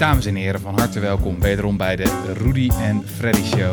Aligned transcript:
Dames 0.00 0.26
en 0.26 0.34
heren, 0.34 0.60
van 0.60 0.78
harte 0.78 1.00
welkom 1.00 1.40
wederom 1.40 1.76
bij 1.76 1.96
de 1.96 2.32
Rudy 2.32 2.70
en 2.78 3.08
Freddy 3.08 3.42
Show. 3.42 3.72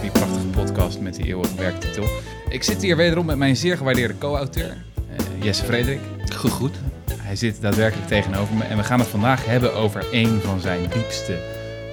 Die 0.00 0.10
prachtige 0.10 0.46
podcast 0.46 1.00
met 1.00 1.14
die 1.14 1.26
eeuwige 1.26 1.56
werktitel. 1.56 2.04
Ik 2.48 2.62
zit 2.62 2.82
hier 2.82 2.96
wederom 2.96 3.26
met 3.26 3.36
mijn 3.36 3.56
zeer 3.56 3.76
gewaardeerde 3.76 4.18
co-auteur, 4.18 4.84
eh, 5.16 5.42
Jesse 5.42 5.64
Frederik. 5.64 6.00
Gegroet. 6.24 6.76
Hij 7.12 7.36
zit 7.36 7.60
daadwerkelijk 7.60 8.08
tegenover 8.08 8.54
me 8.54 8.64
en 8.64 8.76
we 8.76 8.84
gaan 8.84 8.98
het 8.98 9.08
vandaag 9.08 9.44
hebben 9.46 9.74
over 9.74 10.06
een 10.12 10.40
van 10.40 10.60
zijn 10.60 10.80
diepste 10.90 11.38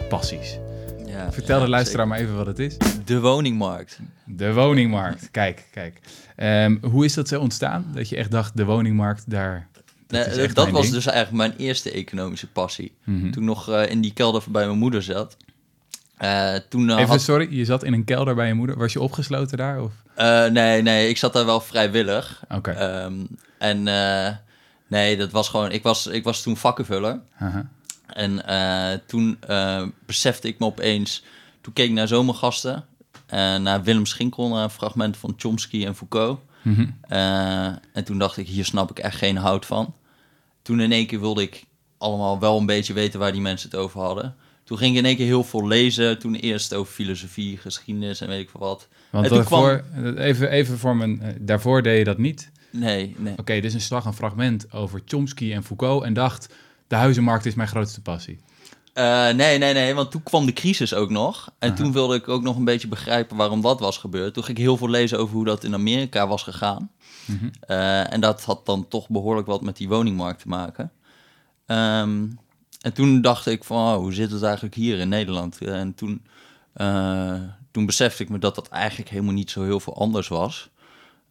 passies. 0.09 0.59
Ja, 1.05 1.31
Vertel 1.31 1.57
ja, 1.57 1.63
de 1.63 1.69
luisteraar 1.69 2.07
maar 2.07 2.19
even 2.19 2.35
wat 2.35 2.45
het 2.45 2.59
is. 2.59 2.77
De 3.05 3.19
woningmarkt. 3.19 3.99
De 4.25 4.53
woningmarkt. 4.53 5.31
Kijk, 5.31 5.67
kijk. 5.71 5.99
Ehm, 6.35 6.77
hoe 6.81 7.05
is 7.05 7.13
dat 7.13 7.27
zo 7.27 7.39
ontstaan? 7.39 7.85
Dat 7.93 8.09
je 8.09 8.15
echt 8.15 8.31
dacht, 8.31 8.57
de 8.57 8.65
woningmarkt, 8.65 9.29
daar... 9.29 9.67
Nee, 10.11 10.23
Dat, 10.23 10.37
echt 10.37 10.55
mijn 10.55 10.71
was 10.71 10.81
ding. 10.81 10.93
dus 10.93 11.05
eigenlijk 11.05 11.37
mijn 11.37 11.67
eerste 11.67 11.91
economische 11.91 12.47
passie. 12.47 12.91
Mhm. 13.03 13.31
Toen 13.31 13.43
ik 13.43 13.49
nog 13.49 13.69
eh, 13.69 13.89
in 13.89 14.01
die 14.01 14.13
kelder 14.13 14.43
bij 14.49 14.65
mijn 14.65 14.77
moeder 14.77 15.03
zat. 15.03 15.37
Eh, 16.17 16.55
toen 16.69 16.89
eh, 16.89 16.95
Even, 16.95 17.09
had... 17.09 17.21
sorry, 17.21 17.47
je 17.57 17.65
zat 17.65 17.83
in 17.83 17.93
een 17.93 18.03
kelder 18.03 18.35
bij 18.35 18.47
je 18.47 18.53
moeder. 18.53 18.77
Was 18.77 18.93
je 18.93 19.01
opgesloten 19.01 19.57
daar? 19.57 19.81
Of? 19.81 19.91
nee, 20.51 20.81
nee, 20.81 21.09
ik 21.09 21.17
zat 21.17 21.33
daar 21.33 21.45
wel 21.45 21.61
vrijwillig. 21.61 22.43
Oké. 22.49 22.71
Ehm, 22.71 23.13
en 23.57 23.83
nee, 24.87 25.17
dat 25.17 25.31
was 25.31 25.49
gewoon... 25.49 25.71
Ik 25.71 25.83
was, 25.83 26.07
ik 26.07 26.23
was 26.23 26.41
toen 26.41 26.57
vakkenvuller. 26.57 27.19
Haha. 27.31 27.69
En 28.07 28.41
toen 29.07 29.39
besefte 30.05 30.47
ik 30.47 30.59
me 30.59 30.65
opeens... 30.65 31.23
Toen 31.61 31.73
keek 31.73 31.89
ik 31.89 31.95
naar 31.95 32.07
zomergasten. 32.07 32.85
naar 33.61 33.83
Willem 33.83 34.05
Schinkel, 34.05 34.49
naar 34.49 34.63
een 34.63 34.69
fragment 34.69 35.17
van 35.17 35.33
Chomsky 35.37 35.85
en 35.85 35.95
Foucault. 35.95 36.39
Mhm. 36.61 36.85
En 37.93 38.03
toen 38.03 38.17
dacht 38.17 38.37
ik, 38.37 38.47
hier 38.47 38.65
snap 38.65 38.89
ik 38.89 38.99
echt 38.99 39.17
geen 39.17 39.37
hout 39.37 39.65
van. 39.65 39.93
Toen 40.71 40.79
in 40.79 40.91
één 40.91 41.05
keer 41.05 41.19
wilde 41.19 41.41
ik 41.41 41.63
allemaal 41.97 42.39
wel 42.39 42.57
een 42.57 42.65
beetje 42.65 42.93
weten 42.93 43.19
waar 43.19 43.31
die 43.31 43.41
mensen 43.41 43.69
het 43.69 43.79
over 43.79 44.01
hadden. 44.01 44.35
Toen 44.63 44.77
ging 44.77 44.91
ik 44.91 44.97
in 44.97 45.05
één 45.05 45.15
keer 45.15 45.25
heel 45.25 45.43
veel 45.43 45.67
lezen. 45.67 46.19
Toen 46.19 46.35
eerst 46.35 46.73
over 46.73 46.93
filosofie, 46.93 47.57
geschiedenis 47.57 48.21
en 48.21 48.27
weet 48.27 48.41
ik 48.41 48.49
veel 48.49 48.59
wat. 48.59 48.87
Want 49.09 49.23
En 49.23 49.29
toen 49.31 49.39
daarvoor, 49.39 49.83
even, 50.17 50.49
even 50.49 50.77
voor 50.77 50.95
mijn... 50.95 51.37
daarvoor 51.39 51.81
deed 51.81 51.97
je 51.97 52.03
dat 52.03 52.17
niet. 52.17 52.51
Nee, 52.69 53.15
nee. 53.17 53.33
Oké, 53.37 53.59
dus 53.59 53.73
een 53.73 53.81
slag 53.81 54.05
een 54.05 54.13
fragment 54.13 54.73
over 54.73 55.01
Chomsky 55.05 55.53
en 55.53 55.63
Foucault 55.63 56.03
en 56.03 56.13
dacht... 56.13 56.53
De 56.87 56.95
huizenmarkt 56.95 57.45
is 57.45 57.55
mijn 57.55 57.67
grootste 57.67 58.01
passie. 58.01 58.39
Eh, 58.93 59.29
nee, 59.29 59.57
nee, 59.57 59.73
nee, 59.73 59.93
want 59.93 60.11
toen 60.11 60.23
kwam 60.23 60.45
de 60.45 60.53
crisis 60.53 60.93
ook 60.93 61.09
nog. 61.09 61.51
En 61.59 61.75
toen 61.75 61.91
wilde 61.91 62.15
ik 62.15 62.27
ook 62.27 62.41
nog 62.41 62.55
een 62.55 62.65
beetje 62.65 62.87
begrijpen 62.87 63.37
waarom 63.37 63.61
dat 63.61 63.79
was 63.79 63.97
gebeurd. 63.97 64.33
Toen 64.33 64.43
ging 64.43 64.57
ik 64.57 64.63
heel 64.63 64.77
veel 64.77 64.89
lezen 64.89 65.19
over 65.19 65.35
hoe 65.35 65.45
dat 65.45 65.63
in 65.63 65.73
Amerika 65.73 66.27
was 66.27 66.43
gegaan. 66.43 66.91
Mhm. 67.25 67.49
Eh, 67.59 68.13
en 68.13 68.21
dat 68.21 68.43
had 68.43 68.65
dan 68.65 68.87
toch 68.87 69.09
behoorlijk 69.09 69.47
wat 69.47 69.61
met 69.61 69.77
die 69.77 69.87
woningmarkt 69.87 70.41
te 70.41 70.47
maken. 70.47 70.91
Ehm, 71.65 72.27
en 72.81 72.93
toen 72.93 73.21
dacht 73.21 73.45
ik 73.45 73.63
van, 73.63 73.77
oh, 73.77 73.95
hoe 73.95 74.13
zit 74.13 74.31
het 74.31 74.43
eigenlijk 74.43 74.75
hier 74.75 74.99
in 74.99 75.09
Nederland? 75.09 75.57
En 75.61 75.95
toen, 75.95 76.25
eh, 76.73 77.41
toen 77.71 77.85
besefte 77.85 78.23
ik 78.23 78.29
me 78.29 78.39
dat 78.39 78.55
dat 78.55 78.67
eigenlijk 78.67 79.09
helemaal 79.09 79.33
niet 79.33 79.51
zo 79.51 79.63
heel 79.63 79.79
veel 79.79 79.97
anders 79.97 80.27
was. 80.27 80.69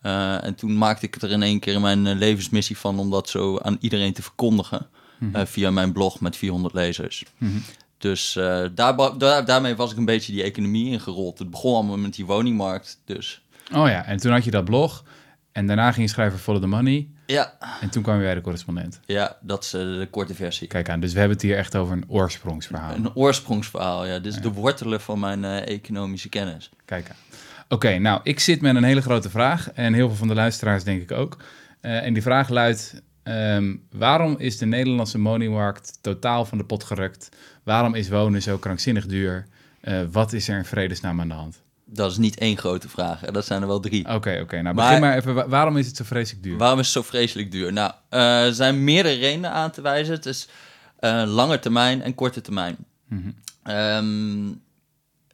En 0.00 0.54
toen 0.54 0.78
maakte 0.78 1.06
ik 1.06 1.22
er 1.22 1.30
in 1.30 1.42
één 1.42 1.60
keer 1.60 1.80
mijn 1.80 2.12
levensmissie 2.12 2.78
van 2.78 2.98
om 2.98 3.10
dat 3.10 3.28
zo 3.28 3.58
aan 3.58 3.76
iedereen 3.80 4.12
te 4.12 4.22
verkondigen. 4.22 4.88
Mhm. 5.20 5.36
eh, 5.36 5.46
via 5.46 5.70
mijn 5.70 5.92
blog 5.92 6.20
met 6.20 6.36
400 6.36 6.74
lezers. 6.74 7.24
Mhm. 7.38 7.58
Dus 7.98 8.36
eh, 8.36 8.64
daar, 8.74 9.44
daarmee 9.44 9.76
was 9.76 9.90
ik 9.92 9.96
een 9.96 10.04
beetje 10.04 10.32
die 10.32 10.42
economie 10.42 10.90
ingerold. 10.92 11.38
Het 11.38 11.50
begon 11.50 11.74
allemaal 11.74 11.98
met 11.98 12.14
die 12.14 12.26
woningmarkt. 12.26 13.00
Dus 13.04 13.42
Oh 13.74 13.88
ja, 13.88 14.04
en 14.06 14.16
toen 14.16 14.32
had 14.32 14.44
je 14.44 14.50
dat 14.50 14.64
blog. 14.64 15.04
En 15.52 15.66
daarna 15.66 15.92
ging 15.92 16.06
je 16.06 16.12
schrijven 16.12 16.38
Follow 16.38 16.60
the 16.60 16.66
Money. 16.68 17.08
ja, 17.26 17.52
En 17.80 17.90
toen 17.90 18.02
kwam 18.02 18.16
je 18.16 18.22
bij 18.22 18.34
de 18.34 18.40
correspondent. 18.40 19.00
ja 19.06 19.36
dat 19.40 19.64
is 19.64 19.72
eh, 19.74 19.80
de 19.80 20.08
korte 20.10 20.34
versie. 20.34 20.68
Kijk 20.68 20.88
aan, 20.88 21.00
dus 21.00 21.12
we 21.12 21.18
hebben 21.18 21.36
het 21.36 21.46
hier 21.46 21.56
echt 21.56 21.76
over 21.76 21.92
een 21.92 22.04
oorsprongsverhaal. 22.08 22.94
Een 22.94 23.14
oorsprongsverhaal, 23.14 24.06
ja. 24.06 24.18
Dit 24.18 24.34
is 24.34 24.40
de 24.40 24.52
wortelen 24.52 25.00
van 25.00 25.18
mijn 25.18 25.44
economische 25.44 26.28
kennis. 26.28 26.70
Kijk 26.84 27.08
aan. 27.08 27.16
Oké, 27.68 27.98
nou, 27.98 28.20
ik 28.22 28.40
zit 28.40 28.60
met 28.60 28.76
een 28.76 28.84
hele 28.84 29.02
grote 29.02 29.30
vraag. 29.30 29.70
En 29.72 29.92
heel 29.94 30.08
veel 30.08 30.16
van 30.16 30.28
de 30.28 30.34
luisteraars 30.34 30.84
denk 30.84 31.02
ik 31.02 31.12
ook. 31.12 31.36
En 31.80 32.12
die 32.12 32.22
vraag 32.22 32.48
luidt... 32.48 33.02
ehm, 33.22 33.76
waarom 33.90 34.34
is 34.38 34.58
de 34.58 34.66
Nederlandse 34.66 35.20
woningmarkt 35.20 35.98
totaal 36.00 36.44
van 36.44 36.58
de 36.58 36.64
pot 36.64 36.84
gerukt? 36.84 37.28
Waarom 37.62 37.94
is 37.94 38.08
wonen 38.08 38.42
zo 38.42 38.58
krankzinnig 38.58 39.06
duur? 39.06 39.46
Eh, 39.80 40.00
wat 40.12 40.32
is 40.32 40.48
er 40.48 40.56
in 40.58 40.64
vredesnaam 40.64 41.20
aan 41.20 41.28
de 41.28 41.34
hand? 41.34 41.62
Dat 41.84 42.10
is 42.10 42.16
niet 42.16 42.38
één 42.38 42.56
grote 42.58 42.88
vraag, 42.88 43.20
dat 43.20 43.46
zijn 43.46 43.60
er 43.62 43.68
wel 43.68 43.80
drie. 43.80 44.14
Oké, 44.14 44.38
oké. 44.42 44.62
nou, 44.62 44.74
begin 44.76 45.00
maar 45.00 45.16
even. 45.16 45.34
Wa- 45.34 45.48
Waarom 45.48 45.76
is 45.76 45.86
het 45.86 45.96
zo 45.96 46.04
vreselijk 46.04 46.42
duur? 46.42 46.56
Waarom 46.58 46.78
is 46.78 46.84
het 46.84 46.94
zo 46.94 47.02
vreselijk 47.10 47.50
duur? 47.52 47.72
Nou, 47.72 47.92
eh, 48.08 48.44
er 48.44 48.54
zijn 48.54 48.84
meerdere 48.84 49.14
redenen 49.14 49.50
aan 49.50 49.70
te 49.70 49.80
wijzen. 49.80 50.14
Het 50.14 50.26
is 50.26 50.48
eh, 50.98 51.22
lange 51.26 51.58
termijn 51.58 52.02
en 52.02 52.14
korte 52.14 52.40
termijn. 52.40 52.76
Mhm. 53.08 53.30
Ehm, 53.62 54.52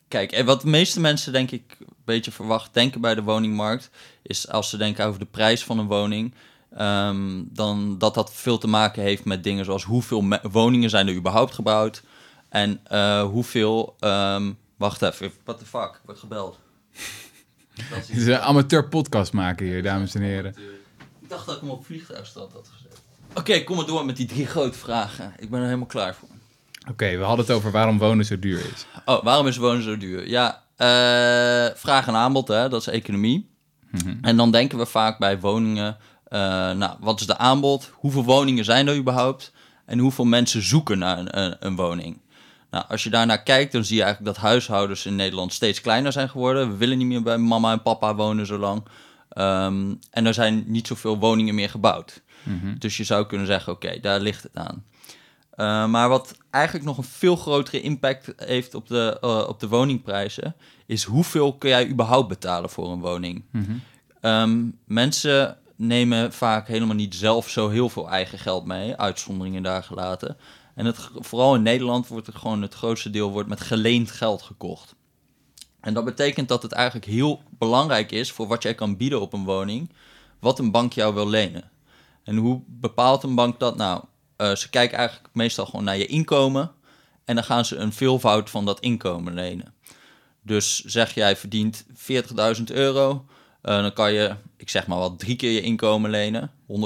kijk, 0.08 0.32
en 0.32 0.44
wat 0.44 0.60
de 0.60 0.66
meeste 0.68 1.00
mensen 1.00 1.32
denk 1.32 1.50
ik 1.50 1.76
een 1.80 1.86
beetje 2.04 2.30
verwacht 2.32 2.74
denken 2.74 3.00
bij 3.00 3.14
de 3.14 3.22
woningmarkt, 3.22 3.90
is 4.22 4.48
als 4.48 4.70
ze 4.70 4.76
denken 4.76 5.04
over 5.06 5.20
de 5.20 5.26
prijs 5.26 5.64
van 5.64 5.78
een 5.78 5.86
woning, 5.86 6.34
ehm, 6.76 7.42
dan 7.46 7.98
dat 7.98 8.14
dat 8.14 8.32
veel 8.34 8.58
te 8.58 8.66
maken 8.68 9.02
heeft 9.02 9.24
met 9.24 9.44
dingen 9.44 9.64
zoals 9.64 9.84
hoeveel 9.84 10.24
woningen 10.42 10.90
zijn 10.90 11.08
er 11.08 11.14
überhaupt 11.14 11.54
gebouwd 11.54 12.02
en 12.48 12.80
eh, 12.84 13.22
hoeveel, 13.22 13.96
ehm, 13.98 14.52
wacht 14.76 15.02
even, 15.02 15.32
what 15.44 15.58
the 15.58 15.66
fuck, 15.66 15.90
ik 15.94 16.00
word 16.04 16.18
gebeld. 16.18 16.58
Dat 17.90 17.98
is 17.98 18.08
Het 18.08 18.16
is 18.16 18.26
een 18.26 18.38
amateur 18.38 18.88
podcast 18.88 19.32
maken 19.32 19.66
hier, 19.66 19.82
dames 19.82 20.14
en 20.14 20.22
heren. 20.22 20.54
ik 21.22 21.28
dacht 21.28 21.46
dat 21.46 21.54
ik 21.54 21.60
hem 21.60 21.70
op 21.70 21.86
vliegtuigstand 21.86 22.52
had 22.52 22.68
gezet. 22.72 23.00
Oké, 23.34 23.64
kom 23.64 23.76
maar 23.76 23.86
door 23.86 24.04
met 24.04 24.16
die 24.16 24.26
drie 24.26 24.46
grote 24.46 24.78
vragen. 24.78 25.32
Ik 25.38 25.50
ben 25.50 25.58
er 25.58 25.64
helemaal 25.64 25.86
klaar 25.86 26.14
voor. 26.14 26.28
Oké, 26.90 27.16
we 27.16 27.22
hadden 27.24 27.46
het 27.46 27.54
over 27.54 27.70
waarom 27.70 27.98
wonen 27.98 28.24
zo 28.24 28.38
duur 28.38 28.58
is. 28.58 28.86
Oh, 29.04 29.22
waarom 29.24 29.46
is 29.46 29.56
wonen 29.56 29.82
zo 29.82 29.96
duur? 29.96 30.28
Ja, 30.28 30.62
eh, 30.76 31.76
vraag 31.76 32.06
en 32.06 32.14
aanbod, 32.14 32.48
hè, 32.48 32.68
dat 32.68 32.80
is 32.80 32.86
economie. 32.86 33.50
Mhm. 33.90 34.16
En 34.20 34.36
dan 34.36 34.50
denken 34.50 34.78
we 34.78 34.86
vaak 34.86 35.18
bij 35.18 35.40
woningen, 35.40 35.96
nou, 36.28 36.92
wat 37.00 37.20
is 37.20 37.26
de 37.26 37.38
aanbod? 37.38 37.90
Hoeveel 37.92 38.24
woningen 38.24 38.64
zijn 38.64 38.88
er 38.88 38.96
überhaupt? 38.96 39.52
En 39.84 39.98
hoeveel 39.98 40.24
mensen 40.24 40.62
zoeken 40.62 40.98
naar 40.98 41.18
een, 41.18 41.38
een, 41.38 41.56
een 41.60 41.76
woning? 41.76 42.18
Nou, 42.70 42.84
als 42.88 43.04
je 43.04 43.10
daarnaar 43.10 43.42
kijkt, 43.42 43.72
dan 43.72 43.84
zie 43.84 43.96
je 43.96 44.02
eigenlijk 44.02 44.34
dat 44.34 44.44
huishoudens 44.44 45.06
in 45.06 45.16
Nederland 45.16 45.52
steeds 45.52 45.80
kleiner 45.80 46.12
zijn 46.12 46.28
geworden. 46.28 46.70
We 46.70 46.76
willen 46.76 46.98
niet 46.98 47.06
meer 47.06 47.22
bij 47.22 47.38
mama 47.38 47.72
en 47.72 47.82
papa 47.82 48.14
wonen 48.14 48.46
zo 48.46 48.58
lang. 48.58 48.82
Ehm, 49.28 49.94
en 50.10 50.26
er 50.26 50.34
zijn 50.34 50.64
niet 50.66 50.86
zoveel 50.86 51.18
woningen 51.18 51.54
meer 51.54 51.70
gebouwd. 51.70 52.22
Mhm. 52.42 52.78
Dus 52.78 52.96
je 52.96 53.04
zou 53.04 53.26
kunnen 53.26 53.46
zeggen, 53.46 53.72
oké, 53.72 54.00
daar 54.00 54.20
ligt 54.20 54.42
het 54.42 54.56
aan. 54.56 54.84
Uh, 55.56 55.86
maar 55.86 56.08
wat 56.08 56.36
eigenlijk 56.50 56.84
nog 56.84 56.96
een 56.96 57.04
veel 57.04 57.36
grotere 57.36 57.80
impact 57.80 58.32
heeft 58.36 58.74
op 58.74 58.88
de, 58.88 59.18
uh, 59.24 59.48
op 59.48 59.60
de 59.60 59.68
woningprijzen, 59.68 60.56
is 60.86 61.04
hoeveel 61.04 61.54
kun 61.54 61.68
jij 61.68 61.88
überhaupt 61.88 62.28
betalen 62.28 62.70
voor 62.70 62.92
een 62.92 63.00
woning? 63.00 63.44
Mhm. 63.50 63.72
Um, 64.20 64.78
mensen 64.84 65.56
nemen 65.76 66.32
vaak 66.32 66.68
helemaal 66.68 66.94
niet 66.94 67.14
zelf 67.14 67.48
zo 67.48 67.68
heel 67.68 67.88
veel 67.88 68.08
eigen 68.08 68.38
geld 68.38 68.64
mee, 68.64 68.96
uitzonderingen 68.96 69.62
daar 69.62 69.82
gelaten. 69.82 70.36
En 70.74 70.86
het, 70.86 71.08
vooral 71.14 71.54
in 71.54 71.62
Nederland 71.62 72.08
wordt 72.08 72.26
er 72.26 72.32
gewoon 72.32 72.62
het 72.62 72.74
grootste 72.74 73.10
deel 73.10 73.30
wordt 73.30 73.48
met 73.48 73.60
geleend 73.60 74.10
geld 74.10 74.42
gekocht. 74.42 74.94
En 75.80 75.94
dat 75.94 76.04
betekent 76.04 76.48
dat 76.48 76.62
het 76.62 76.72
eigenlijk 76.72 77.06
heel 77.06 77.42
belangrijk 77.58 78.12
is 78.12 78.32
voor 78.32 78.46
wat 78.46 78.62
jij 78.62 78.74
kan 78.74 78.96
bieden 78.96 79.20
op 79.20 79.32
een 79.32 79.44
woning, 79.44 79.92
wat 80.40 80.58
een 80.58 80.70
bank 80.70 80.92
jou 80.92 81.14
wil 81.14 81.28
lenen. 81.28 81.70
En 82.24 82.36
hoe 82.36 82.62
bepaalt 82.66 83.22
een 83.22 83.34
bank 83.34 83.60
dat? 83.60 83.76
Nou, 83.76 84.04
uh, 84.36 84.54
ze 84.54 84.70
kijken 84.70 84.98
eigenlijk 84.98 85.28
meestal 85.32 85.66
gewoon 85.66 85.84
naar 85.84 85.96
je 85.96 86.06
inkomen 86.06 86.72
en 87.24 87.34
dan 87.34 87.44
gaan 87.44 87.64
ze 87.64 87.76
een 87.76 87.92
veelvoud 87.92 88.50
van 88.50 88.64
dat 88.64 88.80
inkomen 88.80 89.34
lenen. 89.34 89.74
Dus 90.42 90.84
zeg 90.84 91.14
jij 91.14 91.36
verdient 91.36 91.84
40.000 92.58 92.62
euro, 92.64 93.26
uh, 93.66 93.82
dan 93.82 93.92
kan 93.92 94.12
je, 94.12 94.34
ik 94.56 94.70
zeg 94.70 94.86
maar 94.86 94.98
wat, 94.98 95.18
drie 95.18 95.36
keer 95.36 95.50
je 95.50 95.60
inkomen 95.60 96.10
lenen, 96.10 96.50
120.000 96.70 96.76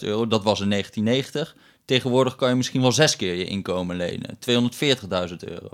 euro, 0.00 0.26
dat 0.26 0.42
was 0.42 0.60
in 0.60 0.70
1990. 0.70 1.56
Tegenwoordig 1.84 2.36
kan 2.36 2.48
je 2.48 2.54
misschien 2.54 2.80
wel 2.80 2.92
zes 2.92 3.16
keer 3.16 3.34
je 3.34 3.44
inkomen 3.44 3.96
lenen, 3.96 4.38
240.000 5.30 5.36
euro. 5.38 5.68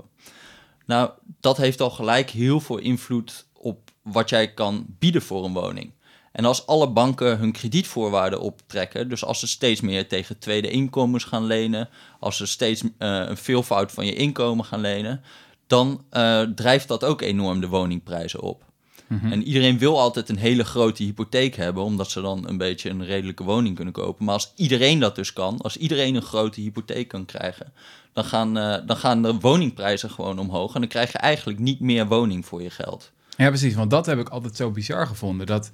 Nou, 0.85 1.09
dat 1.39 1.57
heeft 1.57 1.81
al 1.81 1.89
gelijk 1.89 2.29
heel 2.29 2.59
veel 2.59 2.77
invloed 2.77 3.45
op 3.53 3.91
wat 4.01 4.29
jij 4.29 4.53
kan 4.53 4.85
bieden 4.99 5.21
voor 5.21 5.45
een 5.45 5.53
woning. 5.53 5.93
En 6.31 6.45
als 6.45 6.67
alle 6.67 6.89
banken 6.89 7.37
hun 7.37 7.51
kredietvoorwaarden 7.51 8.39
optrekken, 8.39 9.09
dus 9.09 9.25
als 9.25 9.39
ze 9.39 9.47
steeds 9.47 9.81
meer 9.81 10.07
tegen 10.07 10.39
tweede 10.39 10.69
inkomens 10.69 11.23
gaan 11.23 11.45
lenen, 11.45 11.89
als 12.19 12.37
ze 12.37 12.45
steeds 12.45 12.83
uh, 12.83 12.89
een 12.99 13.37
veelvoud 13.37 13.91
van 13.91 14.05
je 14.05 14.15
inkomen 14.15 14.65
gaan 14.65 14.81
lenen, 14.81 15.21
dan 15.67 16.05
uh, 16.11 16.41
drijft 16.41 16.87
dat 16.87 17.03
ook 17.03 17.21
enorm 17.21 17.61
de 17.61 17.67
woningprijzen 17.67 18.41
op. 18.41 18.63
Mm 19.07 19.19
-hmm. 19.19 19.31
En 19.31 19.43
iedereen 19.43 19.77
wil 19.77 19.99
altijd 19.99 20.29
een 20.29 20.37
hele 20.37 20.63
grote 20.63 21.03
hypotheek 21.03 21.55
hebben, 21.55 21.83
omdat 21.83 22.09
ze 22.09 22.21
dan 22.21 22.47
een 22.47 22.57
beetje 22.57 22.89
een 22.89 23.05
redelijke 23.05 23.43
woning 23.43 23.75
kunnen 23.75 23.93
kopen. 23.93 24.25
Maar 24.25 24.33
als 24.33 24.51
iedereen 24.55 24.99
dat 24.99 25.15
dus 25.15 25.33
kan, 25.33 25.57
als 25.61 25.77
iedereen 25.77 26.15
een 26.15 26.21
grote 26.21 26.61
hypotheek 26.61 27.07
kan 27.07 27.25
krijgen, 27.25 27.73
dan 28.13 28.23
gaan, 28.23 28.57
uh, 28.57 28.77
dan 28.85 28.97
gaan 28.97 29.21
de 29.21 29.33
woningprijzen 29.33 30.09
gewoon 30.09 30.39
omhoog. 30.39 30.73
En 30.73 30.79
dan 30.79 30.89
krijg 30.89 31.11
je 31.11 31.17
eigenlijk 31.17 31.59
niet 31.59 31.79
meer 31.79 32.07
woning 32.07 32.45
voor 32.45 32.61
je 32.61 32.69
geld. 32.69 33.11
Ja, 33.37 33.47
precies. 33.47 33.75
Want 33.75 33.89
dat 33.89 34.05
heb 34.05 34.19
ik 34.19 34.29
altijd 34.29 34.55
zo 34.55 34.71
bizar 34.71 35.07
gevonden. 35.07 35.45
Dat 35.45 35.69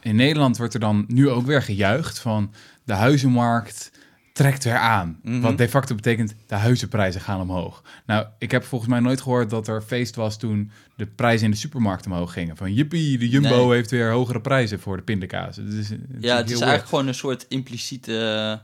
in 0.00 0.16
Nederland 0.16 0.56
wordt 0.56 0.74
er 0.74 0.80
dan 0.80 1.04
nu 1.08 1.30
ook 1.30 1.46
weer 1.46 1.62
gejuicht 1.62 2.18
van 2.18 2.52
de 2.84 2.92
huizenmarkt 2.92 3.90
trekt 4.34 4.64
weer 4.64 4.76
aan. 4.78 5.18
Mhm. 5.22 5.40
Wat 5.40 5.58
de 5.58 5.68
facto 5.68 5.94
betekent, 5.94 6.34
de 6.46 6.54
huizenprijzen 6.54 7.20
gaan 7.20 7.40
omhoog. 7.40 7.82
Nou, 8.06 8.26
ik 8.38 8.50
heb 8.50 8.64
volgens 8.64 8.90
mij 8.90 9.00
nooit 9.00 9.20
gehoord 9.20 9.50
dat 9.50 9.68
er 9.68 9.82
feest 9.82 10.14
was 10.14 10.38
toen 10.38 10.70
de 10.96 11.06
prijzen 11.06 11.44
in 11.44 11.50
de 11.50 11.56
supermarkt 11.56 12.06
omhoog 12.06 12.32
gingen. 12.32 12.56
Van 12.56 12.72
jippie, 12.72 13.18
de 13.18 13.28
Jumbo 13.28 13.66
Nee. 13.66 13.74
heeft 13.74 13.90
weer 13.90 14.10
hogere 14.10 14.40
prijzen 14.40 14.80
voor 14.80 14.96
de 14.96 15.02
pindakaas. 15.02 15.56
Het 15.56 15.72
is, 15.72 15.88
het 15.88 16.00
Ja, 16.20 16.36
het 16.36 16.50
is 16.50 16.60
eigenlijk 16.60 16.88
gewoon 16.88 17.06
een 17.06 17.14
soort 17.14 17.46
impliciete. 17.48 18.60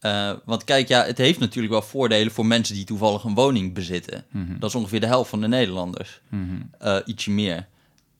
eh, 0.00 0.32
want 0.44 0.64
kijk, 0.64 0.88
ja, 0.88 1.04
het 1.04 1.18
heeft 1.18 1.38
natuurlijk 1.38 1.72
wel 1.72 1.82
voordelen 1.82 2.32
voor 2.32 2.46
mensen 2.46 2.74
die 2.74 2.84
toevallig 2.84 3.24
een 3.24 3.34
woning 3.34 3.74
bezitten. 3.74 4.24
Mhm. 4.30 4.58
Dat 4.58 4.68
is 4.68 4.74
ongeveer 4.76 5.00
de 5.00 5.06
helft 5.06 5.30
van 5.30 5.40
de 5.40 5.48
Nederlanders. 5.48 6.20
Mhm. 6.28 6.44
eh, 6.78 6.96
ietsje 7.04 7.30
meer. 7.30 7.66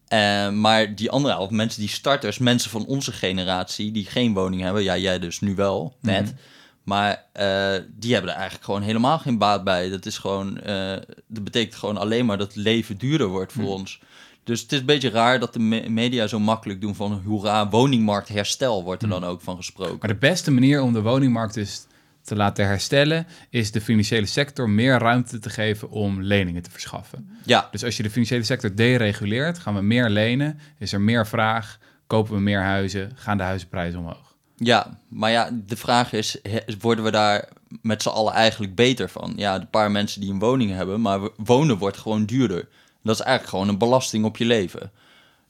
Eh, 0.08 0.50
maar 0.50 0.94
die 0.94 1.10
andere 1.10 1.34
helft, 1.34 1.52
mensen 1.52 1.80
die 1.80 1.88
starters, 1.88 2.38
mensen 2.38 2.70
van 2.70 2.86
onze 2.86 3.12
generatie 3.12 3.92
die 3.92 4.04
geen 4.06 4.32
woning 4.34 4.62
hebben, 4.62 4.82
ja, 4.82 4.96
jij 4.96 5.18
dus 5.18 5.40
nu 5.40 5.54
wel, 5.54 5.96
net. 6.00 6.34
Maar 6.82 7.24
eh, 7.32 7.72
die 7.96 8.12
hebben 8.12 8.30
er 8.30 8.36
eigenlijk 8.36 8.64
gewoon 8.64 8.82
helemaal 8.82 9.18
geen 9.18 9.38
baat 9.38 9.64
bij. 9.64 9.88
Dat 9.90 10.06
is 10.06 10.18
gewoon, 10.18 10.60
eh, 10.60 10.96
dat 11.26 11.44
betekent 11.44 11.74
gewoon 11.74 11.96
alleen 11.96 12.26
maar 12.26 12.38
dat 12.38 12.46
het 12.46 12.56
leven 12.56 12.98
duurder 12.98 13.26
wordt 13.26 13.52
voor 13.52 13.62
Mhm. 13.62 13.72
ons. 13.72 14.00
Dus 14.44 14.60
het 14.62 14.72
is 14.72 14.78
een 14.78 14.86
beetje 14.86 15.10
raar 15.10 15.38
dat 15.40 15.52
de 15.52 15.58
me- 15.58 15.88
media 15.88 16.26
zo 16.26 16.38
makkelijk 16.38 16.80
doen 16.80 16.94
van 16.94 17.22
hoera, 17.24 17.68
woningmarktherstel 17.68 18.84
wordt 18.84 19.02
er 19.02 19.08
Mhm. 19.08 19.20
dan 19.20 19.28
ook 19.30 19.40
van 19.40 19.56
gesproken. 19.56 19.96
Maar 20.00 20.08
de 20.08 20.14
beste 20.16 20.50
manier 20.50 20.82
om 20.82 20.92
de 20.92 21.02
woningmarkt 21.02 21.54
dus 21.54 21.86
te 22.22 22.36
laten 22.36 22.66
herstellen, 22.66 23.26
is 23.50 23.70
de 23.72 23.80
financiële 23.80 24.26
sector 24.26 24.70
meer 24.70 24.98
ruimte 24.98 25.38
te 25.38 25.50
geven 25.50 25.90
om 25.90 26.22
leningen 26.22 26.62
te 26.62 26.70
verschaffen. 26.70 27.28
Ja, 27.44 27.68
Dus 27.70 27.84
als 27.84 27.96
je 27.96 28.02
de 28.02 28.10
financiële 28.10 28.42
sector 28.42 28.74
dereguleert, 28.74 29.58
gaan 29.58 29.74
we 29.74 29.80
meer 29.82 30.08
lenen, 30.08 30.58
is 30.78 30.92
er 30.92 31.00
meer 31.00 31.26
vraag, 31.26 31.78
kopen 32.06 32.34
we 32.34 32.40
meer 32.40 32.60
huizen, 32.60 33.12
gaan 33.14 33.36
de 33.36 33.42
huizenprijzen 33.42 33.98
omhoog. 33.98 34.29
Ja, 34.62 34.98
maar 35.08 35.30
ja, 35.30 35.50
de 35.66 35.76
vraag 35.76 36.12
is, 36.12 36.36
worden 36.80 37.04
we 37.04 37.10
daar 37.10 37.48
met 37.82 38.02
z'n 38.02 38.08
allen 38.08 38.32
eigenlijk 38.32 38.74
beter 38.74 39.08
van? 39.08 39.32
Ja, 39.36 39.58
de 39.58 39.66
paar 39.66 39.90
mensen 39.90 40.20
die 40.20 40.30
een 40.30 40.38
woning 40.38 40.70
hebben, 40.70 41.00
maar 41.00 41.20
wonen 41.36 41.78
wordt 41.78 41.96
gewoon 41.98 42.24
duurder. 42.24 42.68
Dat 43.02 43.14
is 43.14 43.20
eigenlijk 43.20 43.50
gewoon 43.50 43.68
een 43.68 43.78
belasting 43.78 44.24
op 44.24 44.36
je 44.36 44.44
leven. 44.44 44.90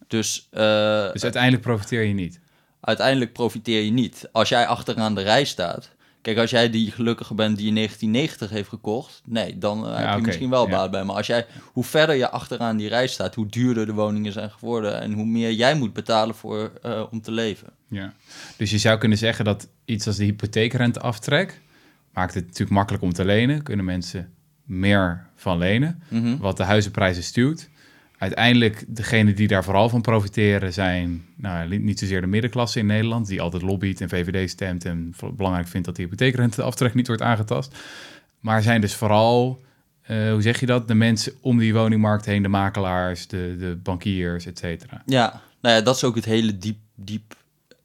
Dus, 0.06 0.48
eh, 0.50 1.12
Dus 1.12 1.22
uiteindelijk 1.22 1.62
profiteer 1.62 2.02
je 2.02 2.14
niet. 2.14 2.40
uiteindelijk 2.80 3.32
profiteer 3.32 3.82
je 3.82 3.90
niet. 3.90 4.28
Als 4.32 4.48
jij 4.48 4.66
achteraan 4.66 5.14
de 5.14 5.22
rij 5.22 5.44
staat... 5.44 5.90
Kijk, 6.22 6.38
als 6.38 6.50
jij 6.50 6.70
die 6.70 6.90
gelukkige 6.90 7.34
bent 7.34 7.56
die 7.56 7.66
in 7.66 7.74
1990 7.74 8.50
heeft 8.50 8.68
gekocht... 8.68 9.22
Nee, 9.26 9.58
dan 9.58 9.86
eh, 9.86 9.96
heb 9.96 10.18
je 10.18 10.26
misschien 10.26 10.50
wel 10.50 10.68
baat 10.68 10.90
bij. 10.90 11.04
Maar 11.04 11.16
als 11.16 11.26
jij, 11.26 11.46
hoe 11.72 11.84
verder 11.84 12.14
je 12.14 12.30
achteraan 12.30 12.76
die 12.76 12.88
rij 12.88 13.06
staat... 13.06 13.34
hoe 13.34 13.46
duurder 13.46 13.86
de 13.86 13.92
woningen 13.92 14.32
zijn 14.32 14.50
geworden... 14.50 15.00
en 15.00 15.12
hoe 15.12 15.24
meer 15.24 15.52
jij 15.52 15.74
moet 15.74 15.92
betalen 15.92 16.34
voor, 16.34 16.72
eh, 16.82 17.02
om 17.10 17.20
te 17.20 17.30
leven. 17.30 17.68
Ja. 17.88 18.12
Dus 18.56 18.70
je 18.70 18.78
zou 18.78 18.98
kunnen 18.98 19.18
zeggen 19.18 19.44
dat 19.44 19.68
iets 19.84 20.06
als 20.06 20.16
de 20.16 20.24
hypotheekrenteaftrek 20.24 21.60
maakt 22.12 22.34
het 22.34 22.44
natuurlijk 22.44 22.70
makkelijk 22.70 23.02
om 23.04 23.12
te 23.12 23.24
lenen. 23.24 23.62
Kunnen 23.62 23.84
mensen 23.84 24.32
meer 24.64 25.26
van 25.34 25.58
lenen, 25.58 26.02
Mhm. 26.08 26.36
wat 26.36 26.56
de 26.56 26.62
huizenprijzen 26.62 27.22
stuwt. 27.22 27.68
Uiteindelijk, 28.20 28.84
degenen 28.88 29.34
die 29.34 29.48
daar 29.48 29.64
vooral 29.64 29.88
van 29.88 30.00
profiteren 30.00 30.72
zijn 30.72 31.24
nou, 31.36 31.78
niet 31.78 31.98
zozeer 31.98 32.20
de 32.20 32.26
middenklasse 32.26 32.78
in 32.78 32.86
Nederland, 32.86 33.26
die 33.26 33.40
altijd 33.40 33.62
lobbyt 33.62 34.00
en 34.00 34.08
VVD 34.08 34.50
stemt 34.50 34.84
en 34.84 35.14
belangrijk 35.34 35.68
vindt 35.68 35.86
dat 35.86 35.96
die 35.96 36.04
hypotheekrenteaftrek 36.04 36.94
niet 36.94 37.06
wordt 37.06 37.22
aangetast. 37.22 37.76
Maar 38.40 38.62
zijn 38.62 38.80
dus 38.80 38.94
vooral, 38.94 39.60
eh, 40.02 40.30
hoe 40.30 40.42
zeg 40.42 40.60
je 40.60 40.66
dat, 40.66 40.88
de 40.88 40.94
mensen 40.94 41.32
om 41.40 41.58
die 41.58 41.74
woningmarkt 41.74 42.24
heen, 42.24 42.42
de 42.42 42.48
makelaars, 42.48 43.26
de, 43.26 43.56
de 43.58 43.78
bankiers, 43.82 44.46
et 44.46 44.58
cetera. 44.58 45.02
Ja, 45.06 45.40
nou 45.60 45.74
ja, 45.74 45.80
dat 45.80 45.96
is 45.96 46.04
ook 46.04 46.14
het 46.14 46.24
hele 46.24 46.58
diep, 46.58 46.78
diep 46.94 47.34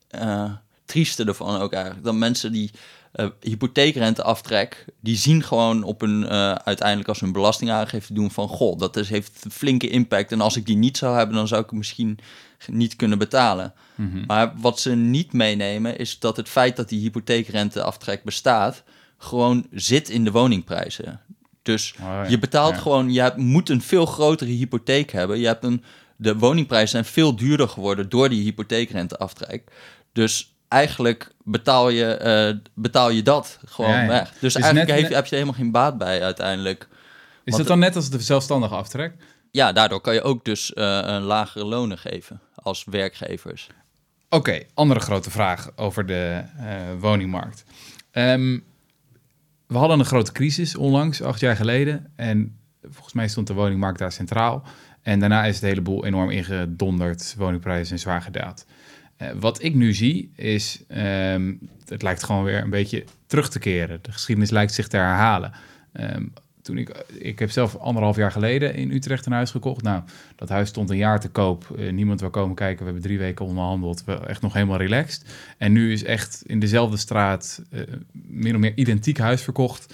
eh, 0.07 0.51
trieste 0.85 1.23
ervan 1.25 1.61
ook 1.61 1.73
eigenlijk. 1.73 2.03
Dat 2.05 2.15
mensen 2.15 2.51
die 2.51 2.71
eh 3.11 3.27
hypotheekrenteaftrek, 3.41 4.85
die 5.01 5.17
zien 5.17 5.43
gewoon 5.43 5.83
op 5.83 6.01
hun, 6.01 6.27
eh, 6.27 6.51
uiteindelijk 6.51 7.07
als 7.09 7.19
hun 7.19 7.31
belastingaangifte 7.31 8.13
doen 8.13 8.31
van, 8.31 8.47
goh, 8.47 8.77
dat 8.79 8.95
is, 8.97 9.09
heeft 9.09 9.45
een 9.45 9.51
flinke 9.51 9.87
impact. 9.89 10.31
En 10.31 10.41
als 10.41 10.55
ik 10.55 10.65
die 10.65 10.75
niet 10.77 10.97
zou 10.97 11.17
hebben, 11.17 11.35
dan 11.35 11.47
zou 11.47 11.61
ik 11.61 11.69
het 11.69 11.77
misschien 11.77 12.19
niet 12.67 12.95
kunnen 12.95 13.17
betalen. 13.17 13.73
Mhm. 13.95 14.23
Maar 14.27 14.53
wat 14.57 14.79
ze 14.79 14.95
niet 14.95 15.33
meenemen, 15.33 15.97
is 15.97 16.19
dat 16.19 16.37
het 16.37 16.49
feit 16.49 16.75
dat 16.75 16.89
die 16.89 16.99
hypotheekrenteaftrek 16.99 18.23
bestaat, 18.23 18.83
gewoon 19.17 19.67
zit 19.71 20.09
in 20.09 20.23
de 20.23 20.31
woningprijzen. 20.31 21.21
Dus 21.61 21.93
Oh 21.99 22.05
ja, 22.05 22.23
je 22.27 22.39
betaalt 22.39 22.75
ja. 22.75 22.81
gewoon, 22.81 23.13
je 23.13 23.21
hebt- 23.21 23.37
moet 23.37 23.69
een 23.69 23.81
veel 23.81 24.05
grotere 24.05 24.51
hypotheek 24.51 25.11
hebben. 25.11 25.39
Je 25.39 25.45
hebt 25.47 25.63
een, 25.63 25.83
de 26.15 26.37
woningprijzen 26.37 26.89
zijn 26.89 27.05
veel 27.05 27.35
duurder 27.35 27.69
geworden 27.69 28.09
door 28.09 28.29
die 28.29 28.43
hypotheekrenteaftrek. 28.43 29.71
Dus 30.13 30.54
eigenlijk 30.75 31.31
betaal 31.43 31.89
je, 31.89 32.05
eh, 32.05 32.55
betaal 32.73 33.09
je 33.09 33.21
dat 33.21 33.59
gewoon 33.65 33.91
Ja, 33.91 34.01
ja. 34.01 34.07
weg. 34.07 34.29
Dus, 34.31 34.39
Dus 34.39 34.55
eigenlijk 34.55 34.87
net- 34.87 34.99
heeft, 34.99 35.13
heb 35.13 35.23
je 35.25 35.31
er 35.31 35.37
helemaal 35.37 35.59
geen 35.59 35.71
baat 35.71 35.97
bij 35.97 36.23
uiteindelijk. 36.23 36.87
Is 37.43 37.55
dat 37.55 37.67
dan 37.67 37.79
net 37.79 37.95
als 37.95 38.09
de 38.09 38.19
zelfstandige 38.19 38.75
aftrek? 38.75 39.13
Ja, 39.51 39.71
daardoor 39.71 40.01
kan 40.01 40.13
je 40.13 40.21
ook 40.21 40.45
dus 40.45 40.73
eh, 40.73 40.99
een 41.03 41.21
lagere 41.21 41.65
lonen 41.65 41.97
geven 41.97 42.39
als 42.55 42.83
werkgevers. 42.89 43.67
Oké, 44.29 44.61
andere 44.73 44.99
grote 44.99 45.29
vraag 45.31 45.69
over 45.75 46.05
de 46.05 46.41
eh, 46.57 46.65
woningmarkt. 46.99 47.63
Ehm, 48.11 48.59
we 49.67 49.77
hadden 49.77 49.99
een 49.99 50.05
grote 50.05 50.31
crisis 50.31 50.75
onlangs, 50.75 51.21
acht 51.21 51.39
jaar 51.39 51.55
geleden. 51.55 52.11
En 52.15 52.57
volgens 52.81 53.13
mij 53.13 53.27
stond 53.27 53.47
de 53.47 53.53
woningmarkt 53.53 53.99
daar 53.99 54.11
centraal. 54.11 54.63
En 55.01 55.19
daarna 55.19 55.45
is 55.45 55.55
het 55.55 55.63
hele 55.63 55.81
boel 55.81 56.05
enorm 56.05 56.29
ingedonderd. 56.29 57.35
Woningprijzen 57.37 57.87
zijn 57.87 57.99
zwaar 57.99 58.21
gedaald. 58.21 58.65
Eh, 59.17 59.29
wat 59.39 59.63
ik 59.63 59.75
nu 59.75 59.93
zie 59.93 60.31
is, 60.35 60.83
ehm, 60.87 61.53
het 61.87 62.01
lijkt 62.01 62.23
gewoon 62.23 62.43
weer 62.43 62.61
een 62.61 62.69
beetje 62.69 63.03
terug 63.27 63.49
te 63.49 63.59
keren. 63.59 63.99
De 64.01 64.11
geschiedenis 64.11 64.49
lijkt 64.51 64.73
zich 64.73 64.87
te 64.87 64.97
herhalen. 64.97 65.51
Ehm, 65.91 66.23
toen 66.61 66.77
ik, 66.77 67.05
ik 67.17 67.39
heb 67.39 67.51
zelf 67.51 67.75
anderhalf 67.75 68.15
jaar 68.15 68.31
geleden 68.31 68.75
in 68.75 68.91
Utrecht 68.91 69.25
een 69.25 69.31
huis 69.31 69.51
gekocht. 69.51 69.81
Nou, 69.83 70.03
dat 70.35 70.49
huis 70.49 70.69
stond 70.69 70.89
een 70.89 70.97
jaar 70.97 71.19
te 71.19 71.29
koop. 71.29 71.75
Eh, 71.77 71.91
niemand 71.91 72.19
wil 72.19 72.29
komen 72.29 72.55
kijken. 72.55 72.77
We 72.77 72.83
hebben 72.83 73.01
drie 73.03 73.17
weken 73.17 73.45
onderhandeld. 73.45 74.03
We 74.05 74.13
echt 74.13 74.41
nog 74.41 74.53
helemaal 74.53 74.77
relaxed. 74.77 75.25
En 75.57 75.71
nu 75.71 75.91
is 75.91 76.03
echt 76.03 76.43
in 76.45 76.59
dezelfde 76.59 76.97
straat 76.97 77.61
eh 77.71 77.81
min 78.11 78.53
of 78.55 78.59
meer 78.61 78.73
identiek 78.75 79.17
huis 79.17 79.41
verkocht. 79.41 79.93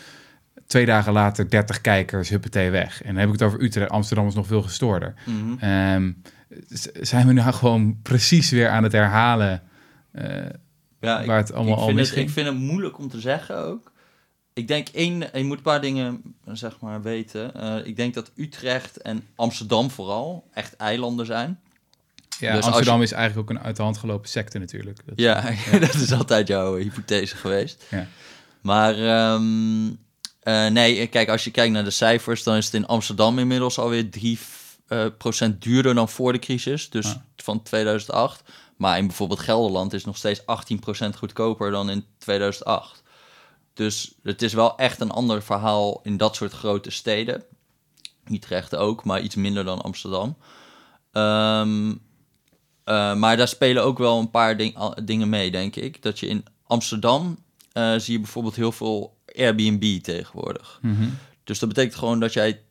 Twee 0.67 0.85
dagen 0.85 1.13
later 1.13 1.49
30 1.49 1.81
kijkers, 1.81 2.29
huppatee 2.29 2.69
weg. 2.69 3.01
En 3.01 3.07
dan 3.07 3.17
heb 3.17 3.27
ik 3.27 3.33
het 3.33 3.43
over 3.43 3.61
Utrecht. 3.61 3.89
Amsterdam 3.89 4.27
is 4.27 4.33
nog 4.33 4.47
veel 4.47 4.61
gestoorder. 4.61 5.13
Z- 5.59 6.13
zijn 7.01 7.27
we 7.27 7.33
nou 7.33 7.53
gewoon 7.53 7.99
precies 8.01 8.49
weer 8.49 8.69
aan 8.69 8.83
het 8.83 8.91
herhalen 8.91 9.63
eh, 10.11 10.25
Ja, 10.99 11.19
ik- 11.19 11.27
waar 11.27 11.37
het 11.37 11.53
allemaal 11.53 11.73
ik 11.73 11.79
al 11.79 11.95
het, 11.95 12.15
ik 12.15 12.29
vind 12.29 12.47
het 12.47 12.55
moeilijk 12.57 12.97
om 12.97 13.09
te 13.09 13.19
zeggen 13.19 13.57
ook. 13.57 13.91
Ik 14.53 14.67
denk 14.67 14.87
één, 14.87 15.19
je 15.33 15.43
moet 15.43 15.57
een 15.57 15.63
paar 15.63 15.81
dingen 15.81 16.21
zeg 16.45 16.79
maar 16.79 17.01
weten. 17.01 17.53
Eh, 17.55 17.85
ik 17.87 17.95
denk 17.95 18.13
dat 18.13 18.31
Utrecht 18.35 18.97
en 18.97 19.23
Amsterdam 19.35 19.91
vooral 19.91 20.47
echt 20.53 20.75
eilanden 20.75 21.25
zijn. 21.25 21.59
Ja, 22.39 22.55
dus 22.55 22.65
Amsterdam 22.65 23.01
is 23.01 23.11
eigenlijk 23.11 23.49
ook 23.51 23.57
een 23.57 23.63
uit 23.63 23.75
de 23.75 23.81
hand 23.83 23.97
gelopen 23.97 24.29
secte 24.29 24.59
natuurlijk. 24.59 24.99
Dat- 25.05 25.19
Ja, 25.27 25.53
dat 25.79 25.93
is 25.93 26.11
altijd 26.13 26.47
jouw 26.47 26.75
hypothese 26.75 27.35
geweest. 27.35 27.85
Ja. 27.89 28.07
Maar 28.61 28.93
ehm, 28.95 29.87
eh, 30.39 30.67
nee, 30.67 31.07
kijk, 31.07 31.29
als 31.29 31.43
je 31.43 31.51
kijkt 31.51 31.73
naar 31.73 31.83
de 31.83 31.89
cijfers, 31.89 32.43
dan 32.43 32.55
is 32.55 32.65
het 32.65 32.73
in 32.73 32.85
Amsterdam 32.85 33.39
inmiddels 33.39 33.77
alweer 33.79 34.09
3 34.09 34.39
eh, 34.39 34.43
procent 35.17 35.61
duurder 35.61 35.95
dan 35.95 36.09
voor 36.09 36.31
de 36.33 36.39
crisis, 36.39 36.89
dus 36.89 37.05
Ja. 37.05 37.25
van 37.35 37.63
2008. 37.63 38.43
Maar 38.77 38.97
in 38.97 39.07
bijvoorbeeld 39.07 39.39
Gelderland 39.39 39.93
is 39.93 40.05
nog 40.05 40.17
steeds 40.17 40.41
18% 40.45 41.15
goedkoper 41.17 41.71
dan 41.71 41.89
in 41.89 42.05
2008. 42.17 43.03
Dus 43.73 44.13
het 44.23 44.41
is 44.41 44.53
wel 44.53 44.77
echt 44.77 44.99
een 45.01 45.11
ander 45.11 45.43
verhaal 45.43 45.99
in 46.03 46.17
dat 46.17 46.35
soort 46.35 46.51
grote 46.53 46.91
steden. 46.91 47.43
Utrecht 48.31 48.75
ook, 48.75 49.03
maar 49.03 49.21
iets 49.21 49.35
minder 49.35 49.63
dan 49.63 49.81
Amsterdam. 49.81 50.37
Ehm, 51.11 51.89
eh, 52.83 53.13
maar 53.15 53.37
daar 53.37 53.47
spelen 53.47 53.83
ook 53.83 53.97
wel 53.97 54.19
een 54.19 54.31
paar 54.31 54.57
ding- 54.57 54.95
dingen 55.03 55.29
mee, 55.29 55.51
denk 55.51 55.75
ik. 55.75 56.01
Dat 56.01 56.19
je 56.19 56.27
in 56.27 56.45
Amsterdam 56.67 57.37
eh, 57.71 57.93
zie 57.97 58.13
je 58.13 58.19
bijvoorbeeld 58.19 58.55
heel 58.55 58.71
veel 58.71 59.17
Airbnb 59.35 60.01
tegenwoordig. 60.01 60.79
Mhm. 60.81 61.07
Dus 61.43 61.59
dat 61.59 61.69
betekent 61.69 61.95
gewoon 61.95 62.19
dat 62.19 62.33
jij 62.33 62.59
20% 62.59 62.61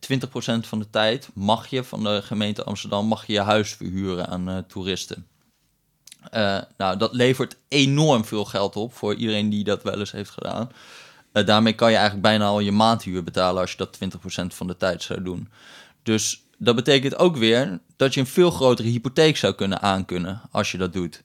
van 0.61 0.79
de 0.79 0.89
tijd 0.89 1.29
mag 1.33 1.67
je 1.67 1.83
van 1.83 2.03
de 2.03 2.21
gemeente 2.21 2.63
Amsterdam 2.63 3.05
mag 3.05 3.27
je, 3.27 3.33
je 3.33 3.41
huis 3.41 3.73
verhuren 3.73 4.27
aan 4.27 4.49
eh, 4.49 4.57
toeristen. 4.57 5.27
Eh, 6.29 6.61
nou, 6.77 6.97
dat 6.97 7.13
levert 7.13 7.57
enorm 7.67 8.25
veel 8.25 8.45
geld 8.45 8.75
op 8.75 8.93
voor 8.93 9.15
iedereen 9.15 9.49
die 9.49 9.63
dat 9.63 9.83
wel 9.83 9.99
eens 9.99 10.11
heeft 10.11 10.29
gedaan. 10.29 10.71
Eh, 11.31 11.45
daarmee 11.45 11.73
kan 11.73 11.89
je 11.89 11.97
eigenlijk 11.97 12.25
bijna 12.27 12.45
al 12.45 12.59
je 12.59 12.71
maandhuur 12.71 13.23
betalen 13.23 13.61
als 13.61 13.71
je 13.71 13.77
dat 13.77 13.93
20% 13.93 14.53
van 14.53 14.67
de 14.67 14.77
tijd 14.77 15.03
zou 15.03 15.23
doen. 15.23 15.49
Dus 16.03 16.43
dat 16.57 16.75
betekent 16.75 17.17
ook 17.17 17.37
weer 17.37 17.79
dat 17.95 18.13
je 18.13 18.19
een 18.19 18.27
veel 18.27 18.51
grotere 18.51 18.87
hypotheek 18.87 19.37
zou 19.37 19.53
kunnen 19.53 19.81
aankunnen 19.81 20.41
als 20.51 20.71
je 20.71 20.77
dat 20.77 20.93
doet. 20.93 21.23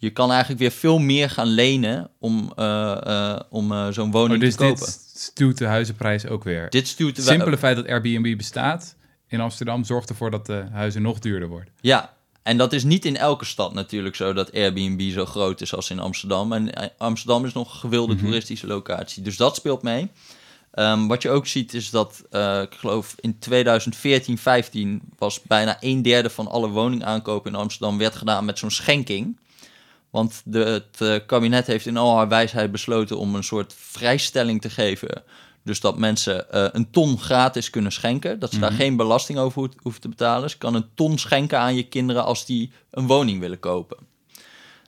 Je 0.00 0.10
kan 0.10 0.30
eigenlijk 0.30 0.60
weer 0.60 0.70
veel 0.70 0.98
meer 0.98 1.30
gaan 1.30 1.46
lenen 1.46 2.10
om, 2.18 2.52
eh, 2.56 3.06
eh, 3.32 3.40
om 3.50 3.72
eh, 3.72 3.88
zo'n 3.90 4.10
woning 4.10 4.34
Oh, 4.34 4.40
dus 4.40 4.54
te 4.56 4.62
kopen. 4.64 4.78
dit 4.84 5.10
stuwt 5.14 5.58
de 5.58 5.64
huizenprijs 5.66 6.26
ook 6.26 6.44
weer. 6.44 6.70
Dit 6.70 6.88
stuurt 6.88 7.16
Het 7.16 7.26
simpele 7.26 7.58
feit 7.58 7.76
dat 7.76 7.86
Airbnb 7.86 8.36
bestaat 8.36 8.96
in 9.28 9.40
Amsterdam 9.40 9.84
zorgt 9.84 10.08
ervoor 10.08 10.30
dat 10.30 10.46
de 10.46 10.64
huizen 10.72 11.02
nog 11.02 11.18
duurder 11.18 11.48
worden. 11.48 11.72
Ja, 11.80 12.18
En 12.42 12.56
dat 12.56 12.72
is 12.72 12.84
niet 12.84 13.04
in 13.04 13.16
elke 13.16 13.44
stad 13.44 13.74
natuurlijk 13.74 14.14
zo 14.14 14.32
dat 14.32 14.52
Airbnb 14.52 15.10
zo 15.12 15.24
groot 15.26 15.60
is 15.60 15.74
als 15.74 15.90
in 15.90 15.98
Amsterdam. 15.98 16.52
En 16.52 16.92
Amsterdam 16.98 17.44
is 17.44 17.52
nog 17.52 17.72
een 17.72 17.78
gewilde 17.80 18.14
Mhm. 18.14 18.24
toeristische 18.24 18.66
locatie. 18.66 19.22
Dus 19.22 19.36
dat 19.36 19.56
speelt 19.56 19.82
mee. 19.82 20.10
Ehm, 20.70 21.06
wat 21.06 21.22
je 21.22 21.30
ook 21.30 21.46
ziet 21.46 21.74
is 21.74 21.90
dat, 21.90 22.22
ik 22.62 22.74
geloof 22.78 23.14
in 23.20 23.38
2014, 23.38 24.38
15 24.38 25.00
was 25.18 25.42
bijna 25.42 25.76
een 25.80 26.02
derde 26.02 26.30
van 26.30 26.46
alle 26.48 26.68
woningaankopen 26.68 27.52
in 27.52 27.58
Amsterdam 27.58 27.98
werd 27.98 28.14
gedaan 28.16 28.44
met 28.44 28.58
zo'n 28.58 28.70
schenking. 28.70 29.38
Want 30.10 30.42
de, 30.44 30.58
het 30.58 31.00
eh, 31.00 31.26
kabinet 31.26 31.66
heeft 31.66 31.86
in 31.86 31.96
al 31.96 32.16
haar 32.16 32.28
wijsheid 32.28 32.72
besloten 32.72 33.18
om 33.18 33.34
een 33.34 33.44
soort 33.44 33.74
vrijstelling 33.76 34.60
te 34.60 34.70
geven. 34.70 35.22
Dus 35.64 35.80
dat 35.80 35.98
mensen 35.98 36.50
eh, 36.52 36.66
een 36.72 36.90
ton 36.90 37.18
gratis 37.18 37.70
kunnen 37.70 37.92
schenken. 37.92 38.38
Dat 38.38 38.52
ze 38.52 38.58
daar 38.58 38.72
geen 38.72 38.96
belasting 38.96 39.38
over 39.38 39.60
hoeft- 39.60 39.76
hoeven 39.82 40.00
te 40.00 40.08
betalen. 40.08 40.50
Ze 40.50 40.58
kan 40.58 40.74
een 40.74 40.88
ton 40.94 41.18
schenken 41.18 41.58
aan 41.58 41.74
je 41.74 41.88
kinderen 41.88 42.24
als 42.24 42.46
die 42.46 42.72
een 42.90 43.06
woning 43.06 43.40
willen 43.40 43.58
kopen. 43.60 43.96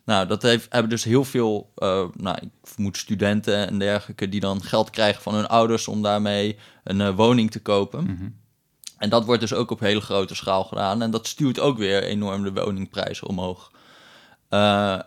Nou, 0.05 0.26
dat 0.26 0.43
heeft, 0.43 0.67
hebben 0.71 0.91
dus 0.91 1.05
heel 1.05 1.25
veel, 1.25 1.73
eh, 1.75 2.05
nou, 2.17 2.37
ik 2.41 2.49
vermoed 2.62 2.97
studenten 2.97 3.67
en 3.69 3.79
dergelijke, 3.79 4.29
die 4.29 4.41
dan 4.41 4.62
geld 4.62 4.91
krijgen 4.91 5.23
van 5.23 5.35
hun 5.35 5.47
ouders 5.49 5.88
om 5.88 6.02
daarmee 6.02 6.59
een 6.85 7.14
woning 7.14 7.50
te 7.50 7.61
kopen. 7.61 8.07
En 8.99 9.09
dat 9.09 9.25
wordt 9.25 9.41
dus 9.41 9.55
ook 9.55 9.71
op 9.71 9.81
hele 9.81 10.00
grote 10.00 10.35
schaal 10.35 10.64
gedaan. 10.64 11.02
En 11.02 11.11
dat 11.11 11.26
stuurt 11.26 11.59
ook 11.61 11.79
weer 11.79 12.02
enorm 12.02 12.43
de 12.43 12.52
woningprijzen 12.52 13.26
omhoog. 13.29 13.71
Eh, 14.49 14.99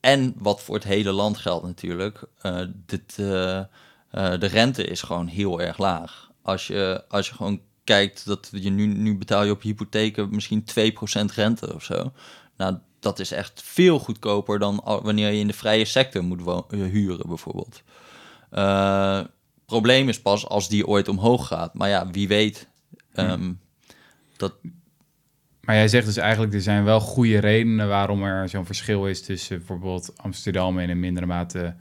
en 0.00 0.34
wat 0.38 0.62
voor 0.62 0.74
het 0.74 0.84
hele 0.84 1.12
land 1.12 1.38
geldt 1.38 1.66
natuurlijk, 1.66 2.22
eh, 2.40 2.60
dit, 2.86 3.16
eh, 3.18 3.58
eh, 3.58 3.66
de 4.10 4.46
rente 4.46 4.84
is 4.84 5.02
gewoon 5.02 5.26
heel 5.26 5.60
erg 5.60 5.78
laag. 5.78 6.30
Als 6.42 6.66
je, 6.66 7.04
als 7.08 7.28
je 7.28 7.34
gewoon 7.34 7.60
kijkt 7.84 8.26
dat 8.26 8.50
je 8.52 8.70
nu, 8.70 8.86
nu 8.86 9.18
betaal 9.18 9.44
je 9.44 9.50
op 9.50 9.62
hypotheken 9.62 10.30
misschien 10.30 10.64
2% 10.64 11.32
rente 11.32 11.74
of 11.74 11.84
zo. 11.84 12.12
Nou, 12.56 12.76
dat 13.00 13.18
is 13.18 13.32
echt 13.32 13.62
veel 13.64 13.98
goedkoper 13.98 14.58
dan 14.58 14.80
wanneer 15.02 15.30
je 15.30 15.38
in 15.38 15.46
de 15.46 15.52
vrije 15.52 15.84
sector 15.84 16.24
moet 16.24 16.64
huren 16.70 17.28
bijvoorbeeld. 17.28 17.82
Probleem 19.66 20.08
is 20.08 20.20
pas 20.20 20.46
als 20.46 20.68
die 20.68 20.86
ooit 20.86 21.08
omhoog 21.08 21.46
gaat. 21.46 21.74
Maar 21.74 21.88
ja, 21.88 22.10
wie 22.10 22.28
weet. 22.28 22.68
ehm, 23.12 23.52
dat, 24.36 24.52
Maar 25.70 25.78
jij 25.78 25.88
zegt 25.88 26.06
dus 26.06 26.16
eigenlijk, 26.16 26.54
er 26.54 26.60
zijn 26.60 26.84
wel 26.84 27.00
goede 27.00 27.38
redenen 27.38 27.88
waarom 27.88 28.22
er 28.22 28.48
zo'n 28.48 28.66
verschil 28.66 29.06
is 29.06 29.22
tussen 29.22 29.56
bijvoorbeeld 29.58 30.12
Amsterdam 30.16 30.78
en 30.78 30.90
in 30.90 31.00
mindere 31.00 31.26
mate 31.26 31.74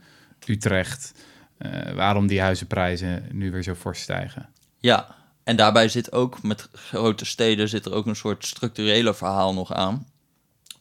Utrecht. 0.45 1.13
Eh, 1.57 1.91
waarom 1.93 2.27
die 2.27 2.41
huizenprijzen 2.41 3.25
nu 3.31 3.51
weer 3.51 3.63
zo 3.63 3.73
fors 3.75 4.01
stijgen. 4.01 4.49
Ja, 4.77 5.15
en 5.43 5.55
daarbij 5.55 5.89
zit 5.89 6.11
ook 6.11 6.43
met 6.43 6.69
grote 6.73 7.25
steden 7.25 7.69
zit 7.69 7.85
er 7.85 7.93
ook 7.93 8.05
een 8.05 8.15
soort 8.15 8.45
structurele 8.45 9.13
verhaal 9.13 9.53
nog 9.53 9.73
aan. 9.73 10.07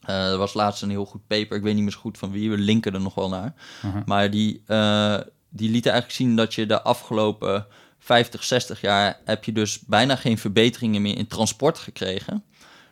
Eh, 0.00 0.30
er 0.30 0.38
was 0.38 0.54
laatst 0.54 0.82
een 0.82 0.90
heel 0.90 1.06
goed 1.06 1.26
paper, 1.26 1.56
ik 1.56 1.62
weet 1.62 1.74
niet 1.74 1.82
meer 1.82 1.92
zo 1.92 2.00
goed 2.00 2.18
van 2.18 2.30
wie, 2.30 2.50
we 2.50 2.58
linken 2.58 2.94
er 2.94 3.00
nog 3.00 3.14
wel 3.14 3.28
naar. 3.28 3.54
Aha. 3.82 4.02
Maar 4.06 4.30
die, 4.30 4.62
eh, 4.66 5.18
die 5.48 5.70
lieten 5.70 5.92
eigenlijk 5.92 6.22
zien 6.22 6.36
dat 6.36 6.54
je 6.54 6.66
de 6.66 6.82
afgelopen 6.82 7.66
50, 7.98 8.44
60 8.44 8.80
jaar 8.80 9.20
heb 9.24 9.44
je 9.44 9.52
dus 9.52 9.80
bijna 9.80 10.16
geen 10.16 10.38
verbeteringen 10.38 11.02
meer 11.02 11.16
in 11.16 11.26
transport 11.26 11.78
gekregen. 11.78 12.44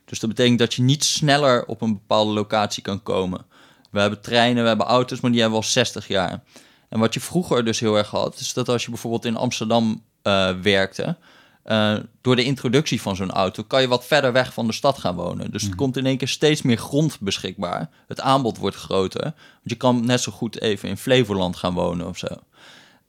Dus 0.07 0.19
dat 0.21 0.31
betekent 0.31 0.59
dat 0.59 0.75
je 0.75 0.83
niet 0.83 1.05
sneller 1.05 1.67
op 1.67 1.81
een 1.81 1.93
bepaalde 1.93 2.33
locatie 2.33 2.83
kan 2.83 3.03
komen. 3.03 3.47
We 3.91 4.01
hebben 4.01 4.21
treinen, 4.21 4.63
we 4.63 4.69
hebben 4.69 4.87
auto's, 4.87 5.21
maar 5.21 5.31
die 5.31 5.41
hebben 5.41 5.59
we 5.59 5.65
al 5.65 5.71
60 5.71 6.09
jaar. 6.09 6.43
En 6.89 6.99
wat 6.99 7.15
je 7.15 7.21
vroeger 7.21 7.65
dus 7.65 7.81
heel 7.81 7.97
erg 7.97 8.11
had, 8.11 8.41
is 8.41 8.53
dat 8.53 8.69
als 8.69 8.85
je 8.85 8.91
bijvoorbeeld 8.91 9.25
in 9.25 9.37
Amsterdam 9.37 10.03
eh, 10.23 10.51
werkte, 10.63 11.17
eh, 11.63 11.97
door 12.21 12.37
de 12.37 12.45
introductie 12.45 13.03
van 13.03 13.17
zo'n 13.17 13.31
auto 13.31 13.63
kan 13.63 13.81
je 13.81 13.89
wat 13.89 14.07
verder 14.07 14.33
weg 14.33 14.53
van 14.53 14.67
de 14.67 14.73
stad 14.73 14.99
gaan 14.99 15.15
wonen. 15.15 15.51
Dus 15.51 15.69
er 15.69 15.75
komt 15.75 15.97
in 15.97 16.07
één 16.07 16.17
keer 16.17 16.29
steeds 16.29 16.63
meer 16.63 16.77
grond 16.77 17.21
beschikbaar. 17.21 17.91
Het 18.07 18.21
aanbod 18.21 18.59
wordt 18.59 18.77
groter. 18.77 19.23
Want 19.23 19.35
je 19.63 19.75
kan 19.75 20.07
net 20.07 20.21
zo 20.21 20.33
goed 20.33 20.61
even 20.61 20.89
in 20.89 20.97
Flevoland 20.97 21.57
gaan 21.57 21.75
wonen 21.75 22.09
of 22.09 22.19
zo. 22.19 22.27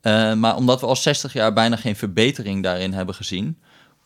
Eh, 0.01 0.33
maar 0.33 0.55
omdat 0.55 0.79
we 0.79 0.85
al 0.85 0.95
60 0.95 1.33
jaar 1.33 1.53
bijna 1.53 1.75
geen 1.75 1.95
verbetering 1.95 2.63
daarin 2.63 2.93
hebben 2.93 3.15
gezien, 3.15 3.57